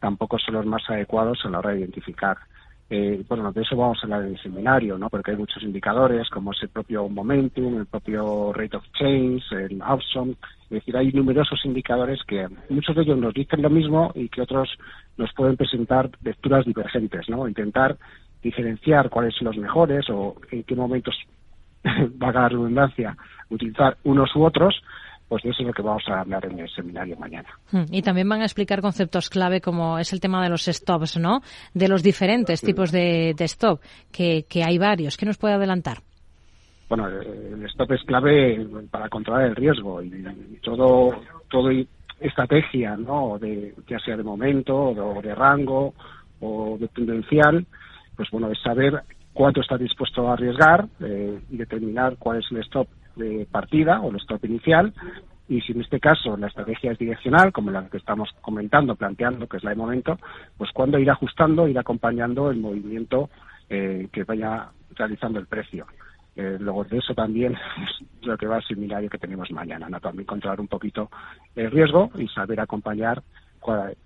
[0.00, 2.36] tampoco son los más adecuados a la hora de identificar.
[2.90, 5.08] Eh, bueno, de eso vamos a hablar en el seminario, ¿no?
[5.08, 9.80] Porque hay muchos indicadores, como es el propio momentum, el propio rate of change, el
[9.80, 10.32] outcome.
[10.64, 14.42] Es decir, hay numerosos indicadores que muchos de ellos nos dicen lo mismo y que
[14.42, 14.76] otros
[15.18, 17.46] nos pueden presentar lecturas divergentes, ¿no?
[17.46, 17.96] Intentar
[18.42, 21.16] diferenciar cuáles son los mejores o en qué momentos
[21.84, 23.16] va a la redundancia,
[23.52, 24.82] utilizar unos u otros,
[25.28, 27.48] pues de eso es lo que vamos a hablar en el seminario mañana.
[27.70, 27.84] Hmm.
[27.90, 31.40] Y también van a explicar conceptos clave como es el tema de los stops, ¿no?
[31.72, 33.80] De los diferentes tipos de, stop,
[34.12, 35.16] que, hay varios.
[35.16, 35.98] ¿Qué nos puede adelantar?
[36.88, 40.10] Bueno, el stop es clave para controlar el riesgo y,
[40.62, 41.18] todo,
[41.50, 41.70] todo
[42.20, 43.38] estrategia, ¿no?
[43.38, 45.94] De, ya sea de momento, o de rango
[46.40, 47.64] o de tendencial,
[48.16, 52.58] pues bueno, es saber cuánto está dispuesto a arriesgar eh, y determinar cuál es el
[52.58, 52.86] stop
[53.16, 54.92] de partida o el stop inicial.
[55.48, 59.46] Y si en este caso la estrategia es direccional, como la que estamos comentando, planteando,
[59.46, 60.18] que es la de momento,
[60.56, 63.28] pues cuándo ir ajustando, ir acompañando el movimiento
[63.68, 65.86] eh, que vaya realizando el precio.
[66.34, 70.00] Eh, luego de eso también es lo que va a seminario que tenemos mañana, ¿no?
[70.00, 71.10] también controlar un poquito
[71.54, 73.22] el riesgo y saber acompañar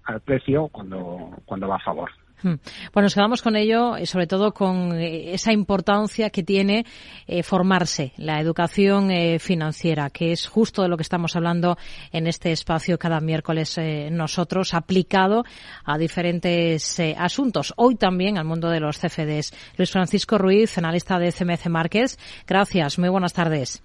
[0.05, 2.11] al precio cuando, cuando va a favor.
[2.43, 2.55] Hmm.
[2.93, 6.85] Bueno, nos quedamos con ello, y eh, sobre todo con eh, esa importancia que tiene
[7.27, 9.11] eh, formarse, la educación
[9.41, 11.77] financiera, que es justo de lo que estamos hablando
[12.13, 13.79] en este espacio cada miércoles
[14.11, 15.45] nosotros, aplicado
[15.85, 17.73] a diferentes asuntos.
[17.77, 19.53] Hoy también al mundo de los CFDs.
[19.77, 22.19] Luis Francisco Ruiz, analista de CMC Márquez.
[22.47, 23.83] Gracias, muy buenas tardes.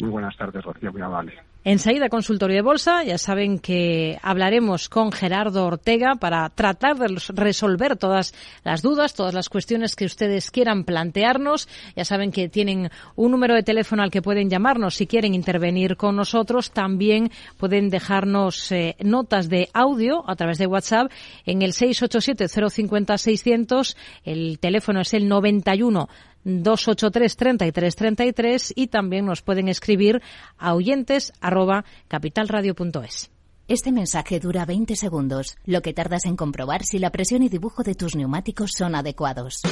[0.00, 1.34] Muy buenas tardes, Rocío, muy amable.
[1.66, 7.96] Enseguida consultorio de bolsa, ya saben que hablaremos con Gerardo Ortega para tratar de resolver
[7.96, 8.34] todas
[8.64, 11.66] las dudas, todas las cuestiones que ustedes quieran plantearnos.
[11.96, 15.96] Ya saben que tienen un número de teléfono al que pueden llamarnos si quieren intervenir
[15.96, 16.70] con nosotros.
[16.70, 21.10] También pueden dejarnos eh, notas de audio a través de WhatsApp
[21.46, 23.96] en el 687 050 600.
[24.26, 26.10] El teléfono es el 91
[26.44, 30.22] 283 33 33 y también nos pueden escribir
[30.58, 33.30] a oyentes arroba capitalradio.es.
[33.66, 37.82] Este mensaje dura 20 segundos, lo que tardas en comprobar si la presión y dibujo
[37.82, 39.62] de tus neumáticos son adecuados.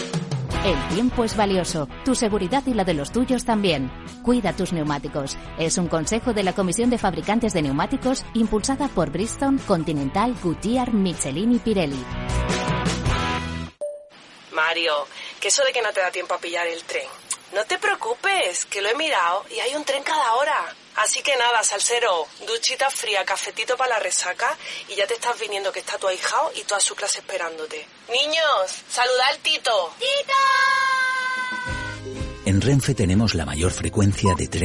[0.65, 3.91] El tiempo es valioso, tu seguridad y la de los tuyos también.
[4.23, 5.37] Cuida tus neumáticos.
[5.59, 10.95] Es un consejo de la Comisión de Fabricantes de Neumáticos impulsada por Bristol, Continental, Goodyear,
[10.95, 12.05] Michelin y Pirelli.
[14.55, 14.93] Mario,
[15.43, 17.09] que eso de que no te da tiempo a pillar el tren.
[17.53, 20.73] No te preocupes, que lo he mirado y hay un tren cada hora.
[20.95, 24.57] Así que nada, salsero, duchita fría, cafetito para la resaca
[24.89, 27.85] y ya te estás viniendo que está tu ahijado y toda su clase esperándote.
[28.09, 29.93] Niños, saluda al Tito.
[29.99, 30.33] ¡Tito!
[32.45, 34.61] En Renfe tenemos la mayor frecuencia de tren